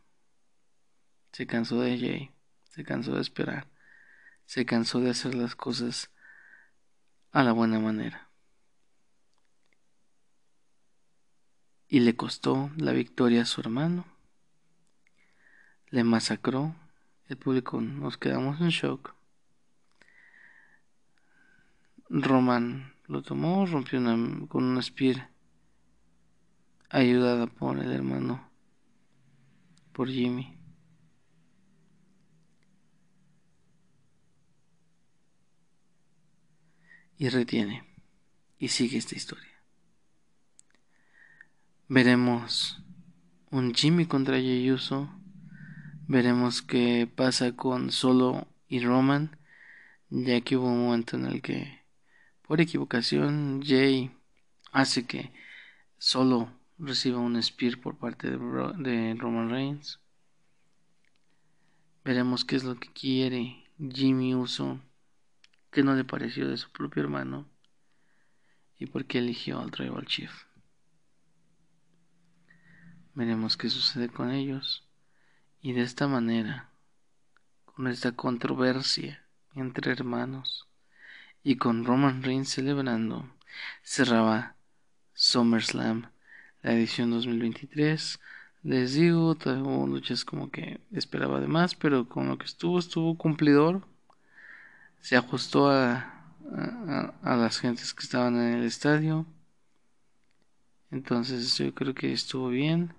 Se 1.32 1.46
cansó 1.46 1.80
de 1.80 1.98
Jay, 1.98 2.30
se 2.68 2.84
cansó 2.84 3.14
de 3.14 3.22
esperar, 3.22 3.66
se 4.44 4.66
cansó 4.66 5.00
de 5.00 5.10
hacer 5.10 5.34
las 5.34 5.56
cosas 5.56 6.10
a 7.30 7.42
la 7.42 7.52
buena 7.52 7.78
manera. 7.78 8.28
Y 11.88 12.00
le 12.00 12.16
costó 12.16 12.70
la 12.76 12.92
victoria 12.92 13.42
a 13.42 13.46
su 13.46 13.60
hermano. 13.60 14.06
Le 15.88 16.04
masacró. 16.04 16.74
El 17.28 17.36
público 17.36 17.80
nos 17.80 18.16
quedamos 18.16 18.60
en 18.60 18.68
shock. 18.68 19.14
Roman 22.12 22.92
lo 23.08 23.22
tomó, 23.22 23.64
rompió 23.64 23.98
con 24.48 24.64
un 24.64 24.82
spear 24.82 25.30
ayudada 26.90 27.46
por 27.46 27.78
el 27.78 27.90
hermano, 27.90 28.50
por 29.92 30.08
Jimmy. 30.08 30.58
y 37.22 37.28
retiene 37.28 37.84
y 38.58 38.66
sigue 38.66 38.98
esta 38.98 39.14
historia. 39.14 39.62
Veremos 41.86 42.82
un 43.52 43.72
Jimmy 43.72 44.06
contra 44.06 44.38
Uso 44.74 45.08
veremos 46.08 46.62
qué 46.62 47.08
pasa 47.14 47.54
con 47.54 47.92
Solo 47.92 48.48
y 48.66 48.80
Roman, 48.80 49.38
ya 50.10 50.40
que 50.40 50.56
hubo 50.56 50.66
un 50.66 50.86
momento 50.86 51.16
en 51.16 51.26
el 51.26 51.42
que 51.42 51.81
por 52.52 52.60
equivocación 52.60 53.62
Jay 53.64 54.14
hace 54.72 55.06
que 55.06 55.32
Solo 55.96 56.52
reciba 56.76 57.18
un 57.18 57.42
spear 57.42 57.80
por 57.80 57.96
parte 57.96 58.30
de, 58.30 58.36
de 58.36 59.14
Roman 59.18 59.48
Reigns. 59.48 60.00
Veremos 62.04 62.44
qué 62.44 62.56
es 62.56 62.64
lo 62.64 62.74
que 62.74 62.92
quiere 62.92 63.70
Jimmy 63.78 64.34
Uso 64.34 64.78
qué 65.70 65.82
no 65.82 65.94
le 65.94 66.04
pareció 66.04 66.46
de 66.46 66.58
su 66.58 66.70
propio 66.70 67.02
hermano 67.02 67.48
y 68.78 68.84
por 68.84 69.06
qué 69.06 69.20
eligió 69.20 69.58
al 69.58 69.70
Tribal 69.70 70.04
Chief. 70.04 70.30
Veremos 73.14 73.56
qué 73.56 73.70
sucede 73.70 74.10
con 74.10 74.30
ellos 74.30 74.86
y 75.62 75.72
de 75.72 75.80
esta 75.80 76.06
manera, 76.06 76.70
con 77.64 77.86
esta 77.86 78.12
controversia 78.12 79.26
entre 79.54 79.90
hermanos 79.90 80.68
y 81.44 81.56
con 81.56 81.84
Roman 81.84 82.22
Reigns 82.22 82.48
celebrando, 82.50 83.28
cerraba 83.82 84.56
SummerSlam, 85.14 86.10
la 86.62 86.72
edición 86.72 87.10
2023. 87.10 88.20
Les 88.64 88.94
digo, 88.94 89.32
hubo 89.32 89.86
luchas 89.86 90.24
como 90.24 90.50
que 90.50 90.80
esperaba 90.92 91.40
de 91.40 91.48
más, 91.48 91.74
pero 91.74 92.08
con 92.08 92.28
lo 92.28 92.38
que 92.38 92.46
estuvo, 92.46 92.78
estuvo 92.78 93.16
cumplidor 93.16 93.82
se 95.02 95.16
ajustó 95.16 95.68
a, 95.68 96.14
a, 97.22 97.36
las 97.36 97.58
gentes 97.58 97.92
que 97.92 98.04
estaban 98.04 98.36
en 98.36 98.54
el 98.54 98.64
estadio. 98.64 99.26
Entonces 100.90 101.58
yo 101.58 101.74
creo 101.74 101.92
que 101.92 102.12
estuvo 102.12 102.48
bien 102.48 102.94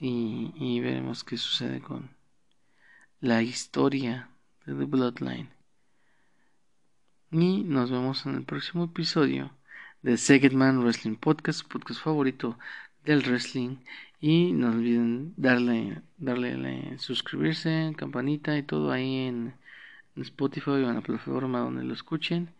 y, 0.00 0.52
y 0.56 0.80
veremos 0.80 1.22
qué 1.22 1.36
sucede 1.36 1.80
con 1.80 2.10
la 3.20 3.42
historia 3.42 4.28
de 4.66 4.74
The 4.74 4.84
Bloodline. 4.84 5.59
Y 7.32 7.62
nos 7.62 7.92
vemos 7.92 8.26
en 8.26 8.34
el 8.34 8.42
próximo 8.42 8.86
episodio 8.86 9.52
de 10.02 10.16
Second 10.16 10.54
Man 10.54 10.80
Wrestling 10.80 11.14
Podcast, 11.14 11.62
podcast 11.64 12.02
favorito 12.02 12.58
del 13.04 13.22
wrestling. 13.22 13.76
Y 14.20 14.50
no 14.52 14.70
olviden 14.70 15.32
darle, 15.36 16.02
darle, 16.18 16.98
suscribirse, 16.98 17.94
campanita 17.96 18.58
y 18.58 18.64
todo 18.64 18.90
ahí 18.90 19.28
en 19.28 19.54
Spotify 20.16 20.70
o 20.70 20.88
en 20.88 20.96
la 20.96 21.02
plataforma 21.02 21.60
donde 21.60 21.84
lo 21.84 21.94
escuchen. 21.94 22.50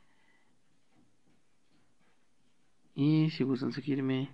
Y 2.94 3.30
si 3.30 3.42
gustan 3.42 3.72
seguirme 3.72 4.30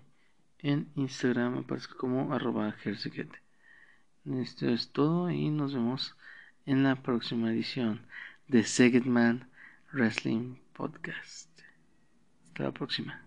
en 0.58 0.90
Instagram, 0.96 1.54
me 1.54 1.62
parece 1.62 1.88
como 1.96 2.34
arroba 2.34 2.76
Esto 2.84 4.68
es 4.68 4.90
todo 4.90 5.30
y 5.30 5.48
nos 5.48 5.72
vemos 5.72 6.14
en 6.66 6.82
la 6.82 6.96
próxima 6.96 7.50
edición 7.50 8.02
de 8.48 8.64
Segedman 8.64 9.48
Wrestling 9.92 10.56
Podcast. 10.72 11.48
Hasta 12.46 12.62
la 12.64 12.72
próxima. 12.72 13.25